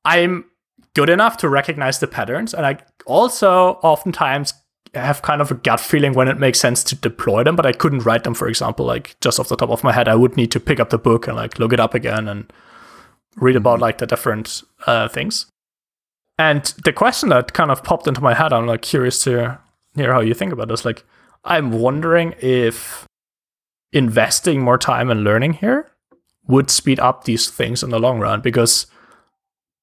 I'm 0.06 0.46
good 0.94 1.10
enough 1.10 1.38
to 1.38 1.50
recognize 1.50 2.00
the 2.00 2.08
patterns. 2.08 2.54
And 2.54 2.66
I 2.66 2.78
also 3.06 3.80
oftentimes 3.84 4.54
have 4.94 5.22
kind 5.22 5.42
of 5.42 5.52
a 5.52 5.56
gut 5.56 5.80
feeling 5.80 6.14
when 6.14 6.28
it 6.28 6.40
makes 6.40 6.60
sense 6.60 6.84
to 6.86 6.96
deploy 6.96 7.44
them, 7.44 7.56
but 7.56 7.66
I 7.66 7.74
couldn't 7.74 8.06
write 8.06 8.24
them, 8.24 8.34
for 8.34 8.48
example, 8.48 8.86
like 8.86 9.16
just 9.20 9.40
off 9.40 9.50
the 9.50 9.58
top 9.58 9.70
of 9.70 9.84
my 9.84 9.92
head. 9.92 10.08
I 10.08 10.16
would 10.16 10.38
need 10.38 10.52
to 10.52 10.60
pick 10.60 10.80
up 10.80 10.90
the 10.90 10.98
book 10.98 11.28
and 11.28 11.36
like 11.36 11.60
look 11.60 11.74
it 11.74 11.80
up 11.80 11.94
again 11.94 12.28
and 12.28 12.52
read 13.36 13.56
about 13.56 13.80
like 13.80 13.98
the 13.98 14.08
different 14.08 14.64
uh, 14.86 15.08
things. 15.08 15.48
And 16.38 16.64
the 16.84 16.94
question 16.94 17.30
that 17.30 17.54
kind 17.54 17.72
of 17.72 17.84
popped 17.84 18.08
into 18.08 18.22
my 18.22 18.34
head, 18.34 18.52
I'm 18.52 18.68
like 18.68 18.82
curious 18.82 19.24
to 19.24 19.60
hear 19.96 20.14
how 20.14 20.20
you 20.20 20.34
think 20.34 20.52
about 20.52 20.68
this. 20.68 20.84
Like, 20.84 21.06
I'm 21.44 21.72
wondering 21.72 22.36
if 22.42 23.06
investing 23.94 24.62
more 24.62 24.78
time 24.78 25.10
and 25.10 25.24
learning 25.24 25.54
here 25.54 25.90
would 26.48 26.70
speed 26.70 27.00
up 27.00 27.24
these 27.24 27.50
things 27.50 27.82
in 27.82 27.90
the 27.90 28.00
long 28.00 28.20
run 28.20 28.42
because 28.42 28.88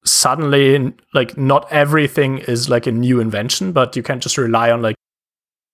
suddenly 0.04 0.92
like 1.14 1.36
not 1.36 1.66
everything 1.72 2.38
is 2.38 2.68
like 2.68 2.86
a 2.86 2.92
new 2.92 3.20
invention 3.20 3.72
but 3.72 3.96
you 3.96 4.02
can 4.02 4.20
just 4.20 4.36
rely 4.36 4.70
on 4.70 4.82
like 4.82 4.96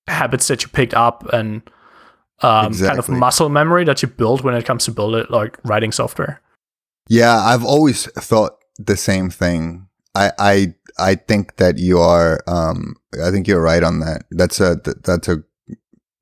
habits 0.07 0.49
that 0.49 0.63
you 0.63 0.69
picked 0.69 0.95
up 0.95 1.27
and 1.33 1.63
um, 2.43 2.73
kind 2.75 2.99
of 2.99 3.09
muscle 3.09 3.49
memory 3.49 3.85
that 3.85 4.01
you 4.03 4.09
build 4.09 4.43
when 4.43 4.55
it 4.55 4.65
comes 4.65 4.85
to 4.85 4.93
build 4.93 5.15
it 5.15 5.31
like 5.31 5.59
writing 5.65 5.91
software 5.91 6.41
Yeah, 7.09 7.37
I've 7.39 7.65
always 7.65 8.07
thought 8.07 8.59
the 8.79 8.97
same 8.97 9.31
thing. 9.31 9.89
I 10.15 10.33
I 10.39 10.75
I 10.99 11.15
think 11.15 11.57
that 11.57 11.79
you 11.79 11.99
are 11.99 12.41
um 12.47 12.97
I 13.23 13.31
think 13.31 13.49
you're 13.49 13.63
right 13.63 13.83
on 13.83 14.01
that. 14.01 14.23
That's 14.31 14.61
a 14.61 14.77
that's 15.05 15.29
a 15.29 15.43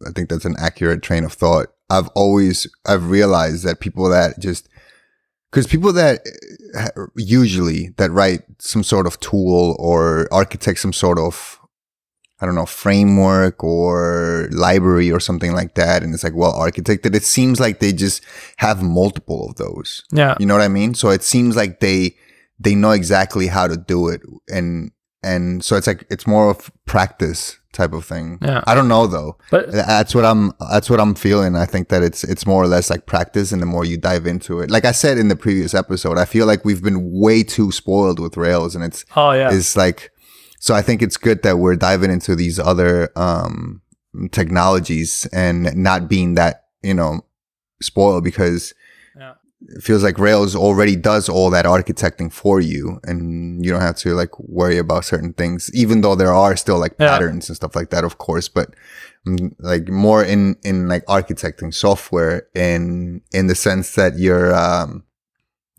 I 0.07 0.11
think 0.14 0.29
that's 0.29 0.44
an 0.44 0.57
accurate 0.59 1.03
train 1.03 1.25
of 1.25 1.33
thought. 1.33 1.68
I've 1.90 2.09
always 2.09 2.66
I've 2.87 3.11
realized 3.11 3.64
that 3.64 3.81
people 3.81 4.09
that 4.09 4.38
just 4.38 4.68
cuz 5.53 5.66
people 5.66 5.92
that 5.94 6.27
uh, 6.77 7.07
usually 7.16 7.90
that 7.96 8.11
write 8.12 8.42
some 8.59 8.85
sort 8.85 9.07
of 9.07 9.18
tool 9.20 9.77
or 9.79 10.29
architect 10.33 10.79
some 10.81 10.92
sort 10.92 11.18
of 11.18 11.59
I 12.40 12.46
don't 12.46 12.55
know, 12.55 12.66
framework 12.66 13.64
or 13.64 14.49
library 14.53 15.11
or 15.11 15.20
something 15.20 15.53
like 15.53 15.75
that. 15.75 16.03
And 16.03 16.12
it's 16.14 16.25
like 16.25 16.35
well 16.35 16.53
architected. 16.53 17.14
It 17.14 17.25
seems 17.25 17.61
like 17.61 17.79
they 17.81 17.92
just 17.92 18.22
have 18.59 18.83
multiple 18.83 19.49
of 19.49 19.57
those. 19.57 20.05
yeah 20.12 20.35
You 20.38 20.46
know 20.46 20.55
what 20.55 20.62
I 20.62 20.68
mean? 20.68 20.94
So 20.94 21.11
it 21.11 21.22
seems 21.22 21.57
like 21.57 21.81
they 21.81 22.14
they 22.59 22.75
know 22.75 22.90
exactly 22.92 23.46
how 23.49 23.66
to 23.68 23.77
do 23.77 24.09
it 24.09 24.20
and 24.49 24.90
and 25.22 25.64
so 25.64 25.77
it's 25.77 25.87
like 25.87 26.07
it's 26.11 26.27
more 26.27 26.51
of 26.51 26.70
practice 26.85 27.59
type 27.72 27.92
of 27.92 28.05
thing. 28.07 28.38
Yeah. 28.40 28.62
I 28.66 28.75
don't 28.75 28.88
know 28.88 29.07
though. 29.07 29.37
But- 29.51 29.70
that's 29.72 30.14
what 30.14 30.25
I'm 30.25 30.53
that's 30.70 30.88
what 30.90 31.01
I'm 31.01 31.14
feeling. 31.14 31.57
I 31.57 31.66
think 31.66 31.88
that 31.88 32.03
it's 32.03 32.22
it's 32.25 32.46
more 32.46 32.62
or 32.62 32.66
less 32.66 32.90
like 32.90 33.07
practice 33.07 33.51
and 33.53 33.61
the 33.61 33.66
more 33.66 33.85
you 33.85 33.96
dive 33.99 34.27
into 34.27 34.61
it. 34.61 34.70
Like 34.70 34.85
I 34.85 34.92
said 34.92 35.18
in 35.18 35.29
the 35.29 35.37
previous 35.37 35.75
episode, 35.75 36.16
I 36.18 36.25
feel 36.27 36.46
like 36.46 36.64
we've 36.64 36.83
been 36.83 37.11
way 37.20 37.42
too 37.42 37.72
spoiled 37.72 38.18
with 38.20 38.37
Rails 38.37 38.75
and 38.75 38.85
it's 38.85 39.05
Oh 39.16 39.33
yeah. 39.33 39.53
It's 39.53 39.77
like 39.77 40.11
so 40.66 40.74
I 40.74 40.83
think 40.83 41.00
it's 41.02 41.16
good 41.16 41.42
that 41.44 41.59
we're 41.59 41.76
diving 41.76 42.11
into 42.11 42.35
these 42.35 42.59
other 42.59 43.11
um 43.16 43.83
technologies 44.33 45.26
and 45.33 45.74
not 45.76 46.09
being 46.09 46.35
that, 46.35 46.64
you 46.83 46.94
know, 46.94 47.20
spoiled 47.83 48.24
because 48.24 48.74
yeah. 49.18 49.35
it 49.68 49.83
feels 49.83 50.02
like 50.02 50.18
Rails 50.18 50.57
already 50.57 50.96
does 50.96 51.29
all 51.29 51.50
that 51.50 51.66
architecting 51.66 52.33
for 52.33 52.61
you 52.61 52.98
and 53.05 53.64
you 53.64 53.70
don't 53.70 53.83
have 53.83 53.96
to 53.98 54.14
like 54.14 54.38
worry 54.40 54.79
about 54.79 55.05
certain 55.05 55.35
things, 55.35 55.70
even 55.74 56.00
though 56.00 56.14
there 56.14 56.33
are 56.33 56.57
still 56.57 56.79
like 56.79 56.94
Yeah. 56.98 57.11
patterns 57.11 57.48
and 57.48 57.57
stuff 57.57 57.76
like 57.76 57.90
that, 57.90 58.05
of 58.05 58.16
course, 58.18 58.48
but 58.48 58.68
mm, 59.29 59.55
like 59.59 59.88
more 59.88 60.24
in, 60.24 60.57
in 60.64 60.88
like 60.88 61.05
architecting 61.07 61.72
software 61.74 62.48
in, 62.55 63.20
in 63.33 63.46
the 63.48 63.55
sense 63.55 63.94
that 63.96 64.18
you're, 64.18 64.55
um, 64.55 65.05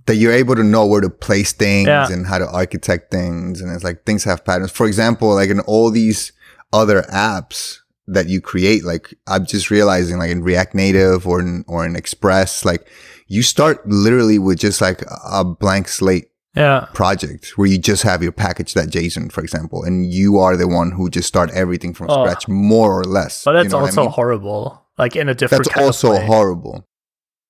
that 0.08 0.16
you're 0.16 0.34
able 0.34 0.56
to 0.56 0.64
know 0.64 0.86
where 0.86 1.02
to 1.02 1.10
place 1.10 1.52
things 1.54 1.88
Yeah. 1.88 2.12
and 2.12 2.26
how 2.26 2.38
to 2.40 2.50
architect 2.50 3.12
things. 3.12 3.62
And 3.62 3.72
it's 3.74 3.84
like 3.84 4.06
things 4.06 4.24
have 4.24 4.44
patterns. 4.44 4.72
For 4.72 4.88
example, 4.88 5.36
like 5.36 5.50
in 5.50 5.60
all 5.62 5.92
these 5.92 6.32
other 6.74 7.04
apps 7.04 7.78
that 8.08 8.28
you 8.28 8.42
create, 8.42 8.84
like 8.86 9.14
I'm 9.28 9.46
just 9.46 9.70
realizing 9.70 10.18
like 10.18 10.32
in 10.32 10.42
React 10.44 10.76
Native 10.76 11.28
or 11.28 11.40
in, 11.42 11.64
or 11.68 11.86
in 11.86 11.96
Express, 11.96 12.66
like 12.66 12.88
you 13.28 13.44
start 13.44 13.86
literally 13.88 14.40
with 14.40 14.58
just 14.60 14.80
like 14.82 15.04
a 15.30 15.44
blank 15.44 15.88
slate 15.90 16.30
Yeah. 16.56 16.88
project 16.94 17.58
where 17.58 17.68
you 17.68 17.78
just 17.78 18.04
have 18.04 18.24
your 18.24 18.32
package.json, 18.32 19.32
for 19.32 19.42
example, 19.42 19.84
and 19.84 20.06
you 20.12 20.38
are 20.38 20.56
the 20.56 20.68
one 20.68 20.92
who 20.92 21.10
just 21.10 21.28
start 21.28 21.52
everything 21.52 21.94
from 21.94 22.08
Oh. 22.10 22.24
scratch, 22.24 22.48
more 22.48 22.98
or 23.00 23.04
less. 23.04 23.44
But 23.44 23.54
that's 23.54 23.66
You 23.66 23.70
know 23.72 23.78
what 23.78 23.84
I 23.84 23.88
also 23.90 24.02
mean? 24.04 24.12
horrible. 24.12 24.82
Like 24.98 25.16
in 25.18 25.30
a 25.30 25.36
different 25.36 25.66
that's 25.66 25.78
also 25.78 26.18
horrible 26.22 26.87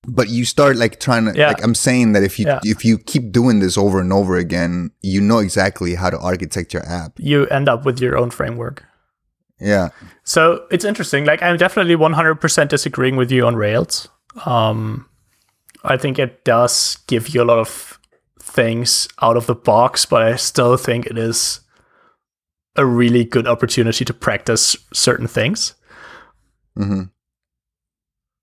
but 0.08 0.30
you 0.30 0.46
start 0.46 0.78
like 0.78 1.00
trying 1.00 1.26
to 1.26 1.34
Yeah. 1.36 1.48
like 1.50 1.62
i'm 1.64 1.76
saying 1.76 2.14
that 2.14 2.24
if 2.24 2.40
you 2.40 2.46
Yeah. 2.48 2.60
if 2.64 2.86
you 2.86 2.98
keep 2.98 3.32
doing 3.32 3.60
this 3.60 3.78
over 3.78 4.00
and 4.00 4.14
over 4.14 4.38
again 4.38 4.92
you 5.02 5.20
know 5.22 5.40
exactly 5.40 5.96
how 5.96 6.10
to 6.10 6.18
architect 6.18 6.74
your 6.74 6.86
app 6.88 7.12
You 7.20 7.46
end 7.48 7.68
up 7.70 7.86
with 7.86 8.00
your 8.02 8.18
own 8.18 8.30
framework. 8.32 8.84
yeah 9.60 9.90
So 10.24 10.66
it's 10.72 10.86
interesting. 10.86 11.26
Like 11.26 11.42
I'm 11.44 11.58
definitely 11.58 11.96
100% 11.96 12.70
disagreeing 12.70 13.18
with 13.18 13.32
you 13.32 13.46
on 13.48 13.56
Rails. 13.56 14.08
Um, 14.46 15.06
I 15.84 15.98
think 15.98 16.20
it 16.20 16.44
does 16.46 16.98
give 17.08 17.30
you 17.34 17.42
a 17.44 17.48
lot 17.52 17.60
of 17.60 18.00
things 18.40 19.08
out 19.22 19.38
of 19.38 19.46
the 19.46 19.56
box, 19.56 20.06
but 20.06 20.22
I 20.22 20.36
still 20.38 20.78
think 20.78 21.06
it 21.06 21.18
is 21.18 21.62
a 22.76 22.86
really 22.86 23.24
good 23.26 23.48
opportunity 23.48 24.06
to 24.06 24.14
practice 24.14 24.78
certain 24.94 25.28
things. 25.28 25.76
hmm 26.76 27.04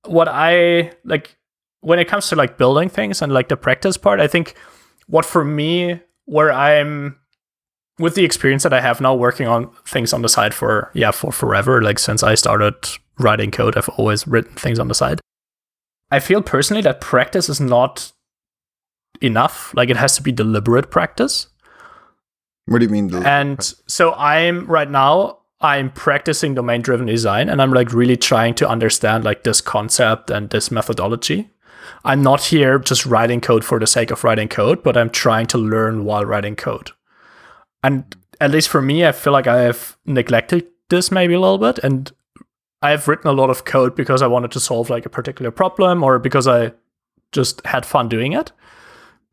What 0.07 0.29
I 0.29 0.93
like 1.05 1.37
when 1.85 1.99
it 1.99 2.09
comes 2.09 2.29
to 2.29 2.37
like 2.37 2.57
building 2.57 2.89
things 2.89 3.21
and 3.23 3.33
like 3.33 3.49
the 3.49 3.57
practice 3.57 3.97
part, 3.97 4.19
I 4.19 4.27
think 4.27 4.55
what 5.07 5.25
for 5.25 5.45
me, 5.45 6.01
where 6.25 6.51
I'm 6.51 7.19
with 7.99 8.15
the 8.15 8.25
experience 8.25 8.63
that 8.63 8.73
I 8.73 8.81
have 8.81 9.01
now 9.01 9.15
working 9.15 9.47
on 9.47 9.71
things 9.87 10.13
on 10.13 10.23
the 10.23 10.29
side 10.29 10.55
for 10.55 10.91
yeah 10.95 11.11
for 11.13 11.31
forever 11.31 11.81
like 11.83 11.99
since 11.99 12.23
I 12.23 12.35
started 12.35 12.75
writing 13.21 13.51
code 13.53 13.77
I've 13.77 13.89
always 13.91 14.27
written 14.27 14.55
things 14.57 14.79
on 14.79 14.89
the 14.89 14.95
side. 14.95 15.21
I 16.11 16.21
feel 16.21 16.43
personally 16.43 16.83
that 16.83 17.01
practice 17.01 17.49
is 17.49 17.61
not 17.61 18.13
enough. 19.21 19.73
Like 19.77 19.91
it 19.91 19.97
has 19.97 20.17
to 20.17 20.23
be 20.23 20.33
deliberate 20.33 20.91
practice. 20.91 21.49
What 22.67 22.79
do 22.79 22.87
you 22.87 22.91
mean 22.91 23.09
the- 23.09 23.29
and 23.29 23.61
so 23.87 24.15
I'm 24.15 24.67
right 24.67 24.91
now 24.91 25.39
I'm 25.61 25.91
practicing 25.91 26.55
domain 26.55 26.83
driven 26.83 27.07
design 27.07 27.49
and 27.49 27.61
I'm 27.63 27.73
like 27.73 27.93
really 27.93 28.17
trying 28.17 28.55
to 28.57 28.69
understand 28.69 29.25
like 29.25 29.45
this 29.45 29.61
concept 29.61 30.31
and 30.31 30.51
this 30.51 30.71
methodology. 30.71 31.51
I'm 32.05 32.23
not 32.23 32.45
here 32.45 32.79
just 32.79 33.07
writing 33.07 33.41
code 33.41 33.65
for 33.65 33.79
the 33.79 33.87
sake 33.87 34.11
of 34.11 34.25
writing 34.25 34.49
code, 34.49 34.83
but 34.83 34.97
I'm 34.97 35.11
trying 35.11 35.47
to 35.49 35.59
learn 35.59 36.05
while 36.05 36.25
writing 36.25 36.57
code. 36.57 36.91
And 37.83 38.15
at 38.41 38.51
least 38.51 38.69
for 38.69 38.83
me, 38.83 39.07
I 39.07 39.13
feel 39.13 39.33
like 39.33 39.47
I 39.47 39.63
have 39.63 39.97
neglected 40.07 40.67
this 40.91 41.11
maybe 41.11 41.35
a 41.35 41.41
little 41.41 41.59
bit 41.59 41.79
and 41.79 42.13
I 42.83 42.91
have 42.91 43.09
written 43.09 43.29
a 43.29 43.33
lot 43.33 43.51
of 43.51 43.65
code 43.65 43.95
because 43.95 44.21
I 44.21 44.27
wanted 44.27 44.51
to 44.53 44.61
solve 44.61 44.91
like 44.91 45.07
a 45.07 45.11
particular 45.11 45.51
problem 45.51 46.03
or 46.03 46.19
because 46.19 46.47
I 46.47 46.73
just 47.33 47.65
had 47.67 47.87
fun 47.87 48.09
doing 48.09 48.33
it 48.33 48.53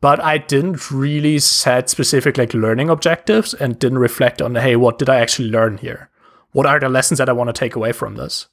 but 0.02 0.20
I 0.20 0.36
didn't 0.36 0.90
really 0.90 1.38
set 1.38 1.88
specific 1.88 2.36
like 2.36 2.52
learning 2.52 2.90
objectives 2.90 3.54
and 3.54 3.78
didn't 3.78 4.00
reflect 4.00 4.42
on 4.42 4.56
hey, 4.56 4.74
what 4.76 4.98
did 4.98 5.08
I 5.08 5.20
actually 5.20 5.48
learn 5.48 5.78
here? 5.78 6.10
What 6.50 6.66
are 6.66 6.80
the 6.80 6.88
lessons 6.88 7.18
that 7.18 7.28
I 7.28 7.32
want 7.32 7.48
to 7.48 7.58
take 7.58 7.76
away 7.76 7.92
from 7.92 8.16
this? 8.16 8.48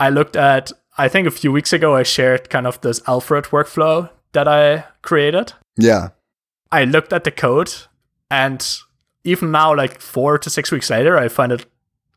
I 0.00 0.10
looked 0.10 0.34
at 0.34 0.72
I 1.00 1.08
think 1.08 1.26
a 1.26 1.30
few 1.30 1.50
weeks 1.50 1.72
ago 1.72 1.96
I 1.96 2.02
shared 2.02 2.50
kind 2.50 2.66
of 2.66 2.78
this 2.82 3.00
Alfred 3.06 3.46
workflow 3.46 4.10
that 4.32 4.46
I 4.46 4.84
created. 5.00 5.54
yeah 5.78 6.08
I 6.70 6.84
looked 6.84 7.12
at 7.14 7.24
the 7.24 7.30
code 7.30 7.72
and 8.30 8.60
even 9.24 9.50
now 9.50 9.74
like 9.74 10.00
4 10.00 10.38
to 10.38 10.50
6 10.50 10.70
weeks 10.70 10.90
later 10.90 11.16
I 11.16 11.28
find 11.28 11.52
it 11.52 11.64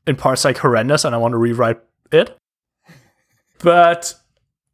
in 0.05 0.17
parts 0.17 0.43
like 0.43 0.57
horrendous 0.57 1.05
and 1.05 1.15
I 1.15 1.17
want 1.17 1.31
to 1.31 1.37
rewrite 1.37 1.79
it. 2.11 2.37
But 3.59 4.15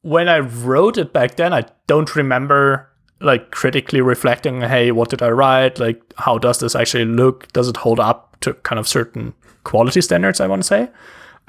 when 0.01 0.27
I 0.27 0.39
wrote 0.39 0.97
it 0.97 1.13
back 1.13 1.35
then 1.35 1.53
I 1.53 1.65
don't 1.85 2.15
remember 2.15 2.89
like 3.21 3.51
critically 3.51 4.01
reflecting 4.01 4.61
hey 4.61 4.91
what 4.91 5.09
did 5.09 5.21
I 5.21 5.29
write 5.29 5.77
like 5.77 6.01
how 6.17 6.39
does 6.39 6.59
this 6.59 6.75
actually 6.75 7.05
look 7.05 7.47
does 7.53 7.69
it 7.69 7.77
hold 7.77 7.99
up 7.99 8.39
to 8.39 8.53
kind 8.53 8.79
of 8.79 8.87
certain 8.87 9.33
quality 9.63 10.01
standards 10.01 10.39
I 10.41 10.47
want 10.47 10.63
to 10.63 10.67
say. 10.67 10.89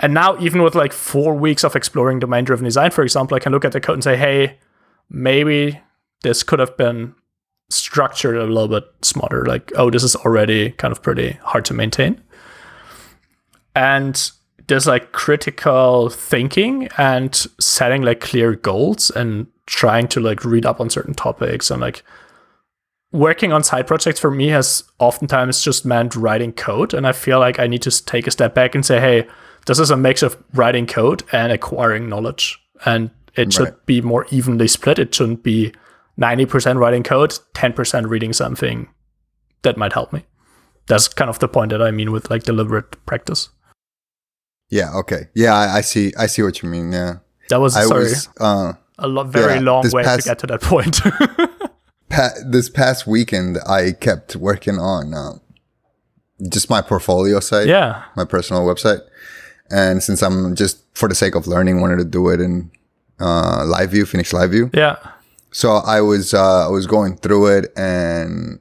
And 0.01 0.15
now 0.15 0.39
even 0.41 0.63
with 0.63 0.75
like 0.75 0.93
4 0.93 1.35
weeks 1.35 1.63
of 1.63 1.77
exploring 1.77 2.19
domain 2.19 2.45
driven 2.45 2.65
design 2.65 2.91
for 2.91 3.03
example 3.03 3.37
I 3.37 3.41
can 3.41 3.53
look 3.53 3.65
at 3.65 3.73
the 3.73 3.81
code 3.81 3.95
and 3.95 4.05
say 4.05 4.17
hey 4.17 4.59
maybe 5.11 5.81
this 6.23 6.43
could 6.43 6.59
have 6.59 6.77
been 6.77 7.15
structured 7.71 8.37
a 8.37 8.45
little 8.45 8.69
bit 8.69 8.85
smarter. 9.03 9.45
Like, 9.45 9.73
oh, 9.77 9.91
this 9.91 10.03
is 10.03 10.17
already 10.17 10.73
kind 10.73 10.93
of 10.93 11.03
pretty 11.03 11.39
hard 11.43 11.65
to 11.67 11.75
maintain. 11.75 12.21
And 13.75 14.31
there's 14.67 14.87
like 14.87 15.13
critical 15.13 16.11
thinking 16.11 16.89
and 16.99 17.35
setting 17.61 18.03
like 18.03 18.21
clear 18.21 18.55
goals 18.55 19.11
and 19.11 19.47
trying 19.67 20.09
to 20.09 20.21
like 20.21 20.45
read 20.45 20.67
up 20.67 20.81
on 20.81 20.91
certain 20.91 21.15
topics 21.15 21.71
and 21.71 21.81
like 21.81 22.03
working 23.13 23.53
on 23.53 23.65
side 23.65 23.87
projects 23.87 24.21
for 24.21 24.31
me 24.31 24.49
has 24.49 24.85
oftentimes 24.99 25.63
just 25.63 25.85
meant 25.85 26.15
writing 26.15 26.53
code. 26.53 26.93
And 26.93 27.07
I 27.07 27.13
feel 27.13 27.39
like 27.39 27.59
I 27.59 27.67
need 27.67 27.83
to 27.83 28.05
take 28.05 28.27
a 28.27 28.31
step 28.31 28.55
back 28.55 28.75
and 28.75 28.85
say, 28.85 29.01
hey, 29.01 29.27
this 29.67 29.79
is 29.79 29.91
a 29.91 29.97
mix 29.97 30.23
of 30.23 30.37
writing 30.55 30.87
code 30.87 31.23
and 31.33 31.53
acquiring 31.53 32.09
knowledge. 32.09 32.59
And 32.85 33.11
it 33.37 33.53
should 33.53 33.75
be 33.87 34.01
more 34.01 34.27
evenly 34.31 34.67
split. 34.69 34.99
It 34.99 35.15
shouldn't 35.15 35.43
be 35.43 35.73
90% 36.19 36.79
writing 36.79 37.03
code, 37.03 37.39
10% 37.55 38.09
reading 38.09 38.33
something 38.33 38.89
that 39.63 39.77
might 39.77 39.93
help 39.93 40.13
me. 40.13 40.25
That's 40.87 41.07
kind 41.09 41.29
of 41.29 41.39
the 41.39 41.49
point 41.49 41.71
that 41.71 41.81
I 41.83 41.91
mean 41.91 42.11
with 42.13 42.31
like 42.31 42.43
deliberate 42.43 43.05
practice. 43.07 43.51
yeah 44.71 44.93
okay 44.95 45.29
yeah 45.35 45.53
I, 45.55 45.79
I 45.79 45.81
see 45.83 46.13
i 46.17 46.27
see 46.29 46.43
what 46.43 46.63
you 46.63 46.69
mean 46.69 46.93
yeah 46.93 47.19
That 47.49 47.61
was 47.61 47.77
i 47.77 47.83
sorry 47.85 48.05
was 48.05 48.29
uh 48.39 48.73
a 48.99 49.09
lo- 49.09 49.25
very 49.25 49.55
yeah, 49.55 49.61
long 49.71 49.85
way 49.91 50.05
past- 50.05 50.23
to 50.23 50.29
get 50.31 50.39
to 50.41 50.47
that 50.47 50.61
point. 50.63 51.01
pa- 52.09 52.35
this 52.47 52.69
past 52.71 53.07
weekend 53.07 53.59
i 53.67 53.93
kept 53.93 54.37
working 54.37 54.79
on 54.79 55.13
uh, 55.15 55.33
just 56.49 56.71
my 56.71 56.81
portfolio 56.81 57.41
site 57.41 57.67
yeah, 57.69 58.05
my 58.17 58.25
personal 58.25 58.63
website. 58.65 59.01
And 59.71 60.03
since 60.03 60.23
I'm 60.23 60.55
just 60.57 60.83
for 60.95 61.09
the 61.09 61.15
sake 61.15 61.35
of 61.35 61.47
learning, 61.47 61.81
wanted 61.81 61.99
to 61.99 62.05
do 62.05 62.29
it 62.31 62.41
in 62.41 62.71
uh, 63.21 63.65
live 63.67 63.91
view, 63.91 64.05
Phoenix 64.07 64.33
live 64.33 64.51
view. 64.51 64.71
yeah, 64.75 64.97
So 65.53 65.73
I 65.77 66.01
was 66.01 66.35
uh, 66.35 66.67
I 66.67 66.71
was 66.71 66.87
going 66.87 67.17
through 67.19 67.47
it, 67.59 67.73
and 67.77 68.61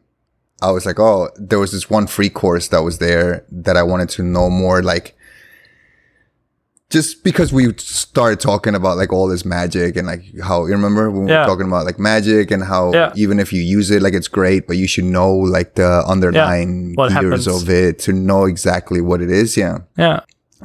I 0.61 0.71
was 0.71 0.85
like, 0.85 0.99
oh, 0.99 1.29
there 1.37 1.59
was 1.59 1.71
this 1.71 1.89
one 1.89 2.05
free 2.07 2.29
course 2.29 2.67
that 2.69 2.79
was 2.83 2.97
there 2.99 3.45
that 3.51 3.75
I 3.77 3.83
wanted 3.83 4.09
to 4.09 4.23
know 4.23 4.49
more, 4.49 4.81
like. 4.83 5.15
Just 6.89 7.23
because 7.23 7.53
we 7.53 7.71
started 7.77 8.39
talking 8.39 8.73
about 8.73 8.97
like 8.97 9.13
all 9.13 9.27
this 9.27 9.45
magic 9.45 9.95
and 9.95 10.07
like 10.07 10.23
how 10.41 10.65
you 10.65 10.71
remember 10.71 11.11
when 11.11 11.25
we 11.25 11.31
Yeah. 11.31 11.41
were 11.41 11.45
talking 11.45 11.67
about 11.67 11.85
like 11.85 11.99
magic 11.99 12.49
and 12.49 12.63
how 12.63 12.91
Yeah. 12.93 13.13
even 13.15 13.39
if 13.39 13.53
you 13.53 13.61
use 13.61 13.91
it 13.91 14.01
like 14.01 14.15
it's 14.15 14.27
great, 14.27 14.65
but 14.65 14.75
you 14.75 14.87
should 14.87 15.03
know 15.03 15.31
like 15.31 15.75
the 15.75 16.03
underlying 16.07 16.93
What 16.95 17.09
gears 17.09 17.45
happens. 17.45 17.47
of 17.47 17.69
it 17.69 17.99
to 17.99 18.11
know 18.11 18.45
exactly 18.45 19.01
what 19.01 19.21
it 19.21 19.29
is. 19.29 19.55
Yeah 19.55 19.79
yeah. 19.97 20.21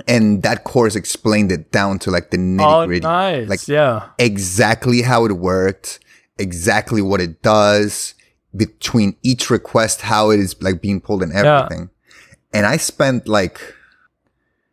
And 0.09 0.43
that 0.43 0.65
course 0.65 0.97
explained 0.97 1.53
it 1.53 1.71
down 1.71 1.99
to 2.01 2.11
like 2.11 2.31
the 2.31 2.37
nitty 2.37 2.65
Oh, 2.83 2.87
gritty, 2.87 3.01
nice. 3.07 3.49
like 3.49 3.69
yeah, 3.69 4.09
exactly 4.19 5.03
how 5.03 5.25
it 5.25 5.33
worked, 5.33 6.01
exactly 6.39 7.01
what 7.03 7.21
it 7.21 7.43
does 7.43 8.15
between 8.57 9.17
each 9.23 9.51
request, 9.51 10.03
how 10.03 10.31
it 10.31 10.41
is 10.41 10.61
like 10.63 10.81
being 10.81 11.01
pulled 11.01 11.23
and 11.23 11.33
everything. 11.33 11.91
And 12.53 12.67
I 12.67 12.77
spent 12.77 13.27
like, 13.29 13.61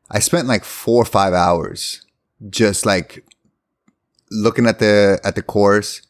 I 0.10 0.20
spent 0.20 0.48
like 0.48 0.64
four 0.64 1.02
or 1.02 1.06
five 1.06 1.34
hours 1.34 2.06
just 2.50 2.86
like 2.86 3.24
looking 4.32 4.66
at 4.68 4.80
the 4.80 5.20
at 5.24 5.36
the 5.36 5.42
course, 5.42 6.02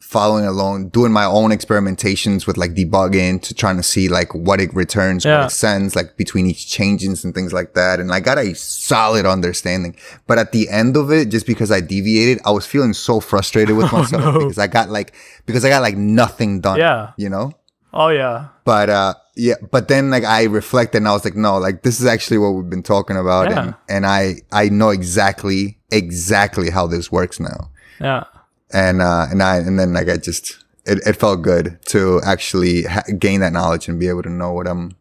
following 0.00 0.46
along, 0.46 0.88
doing 0.88 1.12
my 1.12 1.24
own 1.24 1.50
experimentations 1.50 2.46
with 2.46 2.56
like 2.56 2.72
debugging 2.74 3.42
to 3.42 3.52
trying 3.52 3.76
to 3.76 3.82
see 3.82 4.08
like 4.08 4.34
what 4.34 4.60
it 4.60 4.72
returns, 4.74 5.24
Yeah. 5.24 5.38
what 5.42 5.46
it 5.52 5.54
sends, 5.54 5.94
like 5.94 6.16
between 6.16 6.46
each 6.46 6.66
changes 6.70 7.24
and 7.24 7.34
things 7.34 7.52
like 7.52 7.74
that. 7.74 8.00
And 8.00 8.10
I 8.10 8.20
got 8.20 8.38
a 8.38 8.54
solid 8.54 9.26
understanding. 9.26 9.96
But 10.26 10.38
at 10.38 10.52
the 10.52 10.68
end 10.70 10.96
of 10.96 11.10
it, 11.12 11.28
just 11.28 11.46
because 11.46 11.70
I 11.70 11.80
deviated, 11.82 12.40
I 12.46 12.52
was 12.52 12.64
feeling 12.64 12.94
so 12.94 13.20
frustrated 13.20 13.76
with 13.76 13.92
myself 13.92 14.22
Oh, 14.24 14.30
no. 14.32 14.38
because 14.40 14.58
I 14.58 14.66
got 14.66 14.88
like 14.88 15.14
because 15.46 15.64
I 15.64 15.68
got 15.68 15.82
like 15.82 15.96
nothing 15.96 16.60
done. 16.62 16.78
Yeah. 16.78 17.12
You 17.18 17.28
know? 17.28 17.52
Oh 17.92 18.08
yeah. 18.08 18.48
But 18.64 18.88
uh 18.90 19.14
yeah, 19.36 19.54
but 19.70 19.88
then 19.88 20.10
like 20.10 20.24
I 20.24 20.44
reflected 20.44 20.98
and 20.98 21.08
I 21.08 21.12
was 21.12 21.24
like, 21.24 21.36
no, 21.36 21.58
like 21.58 21.82
this 21.82 22.00
is 22.00 22.06
actually 22.06 22.38
what 22.38 22.50
we've 22.50 22.68
been 22.70 22.82
talking 22.82 23.16
about. 23.16 23.50
Yeah. 23.50 23.60
And 23.62 23.74
and 23.88 24.06
I 24.06 24.36
I 24.52 24.68
know 24.70 24.88
exactly 24.90 25.78
exactly 25.90 26.70
how 26.70 26.86
this 26.86 27.10
works 27.12 27.40
now 27.40 27.70
Yeah. 28.00 28.24
And 28.72 29.00
uh 29.02 29.26
and 29.30 29.42
i 29.42 29.56
and 29.56 29.78
then 29.78 29.92
like 29.92 30.08
i 30.08 30.16
just 30.16 30.64
it, 30.84 30.98
it 31.06 31.16
felt 31.16 31.42
good 31.42 31.78
to 31.86 32.20
actually 32.24 32.82
ha- 32.84 33.02
gain 33.18 33.40
that 33.40 33.52
knowledge 33.52 33.88
and 33.88 33.98
be 34.00 34.08
able 34.08 34.22
to 34.22 34.30
know 34.30 34.52
what 34.52 34.66
i'm 34.66 34.92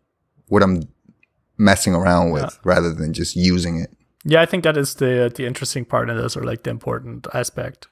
what 0.48 0.64
i'm 0.64 0.84
messing 1.58 1.94
around 1.96 2.32
with 2.32 2.60
rather 2.64 2.94
than 2.94 3.14
just 3.14 3.36
using 3.36 3.80
it 3.80 3.90
Yeah, 4.26 4.42
I 4.42 4.46
think 4.46 4.64
that 4.64 4.78
is 4.78 4.96
the 4.96 5.32
the 5.34 5.46
interesting 5.46 5.86
part 5.86 6.10
in 6.10 6.18
this, 6.18 6.36
or 6.38 6.44
like 6.44 6.64
the 6.64 6.70
important 6.70 7.28
aspect. 7.34 7.88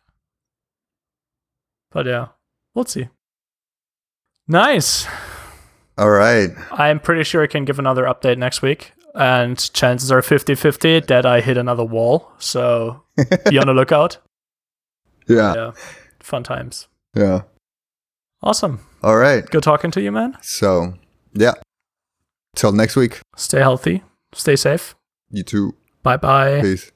But 1.91 2.05
yeah, 2.05 2.27
we'll 2.73 2.85
see. 2.85 3.07
Nice. 4.47 5.07
all 5.97 6.09
right 6.09 6.51
I'm 6.71 6.99
pretty 6.99 7.23
sure 7.23 7.41
I 7.43 7.47
can 7.47 7.65
give 7.65 7.79
another 7.79 8.03
update 8.03 8.37
next 8.37 8.61
week. 8.61 8.91
And 9.15 9.57
chances 9.73 10.11
are 10.11 10.21
50 10.21 10.55
50 10.55 10.99
that 11.07 11.25
I 11.25 11.39
hit 11.41 11.57
another 11.57 11.85
wall. 11.85 12.31
So 12.37 13.03
be 13.49 13.57
on 13.57 13.67
the 13.67 13.73
lookout. 13.73 14.17
Yeah 15.27 15.53
Yeah. 15.55 15.71
Fun 16.21 16.43
times. 16.43 16.87
yeah 17.15 17.41
Awesome. 18.41 18.79
all 19.03 19.15
right 19.17 19.45
Good 19.49 19.63
talking 19.63 19.91
to 19.91 20.01
you, 20.01 20.11
man. 20.11 20.37
so 20.41 20.93
yeah 21.33 21.53
till 22.55 22.71
next 22.71 22.95
week 22.95 23.19
Stay 23.35 23.59
healthy. 23.59 24.03
Stay 24.33 24.55
safe. 24.55 24.95
you 25.29 25.43
too 25.43 25.75
Bye 26.03 26.17
bye. 26.17 26.61
peace 26.61 26.91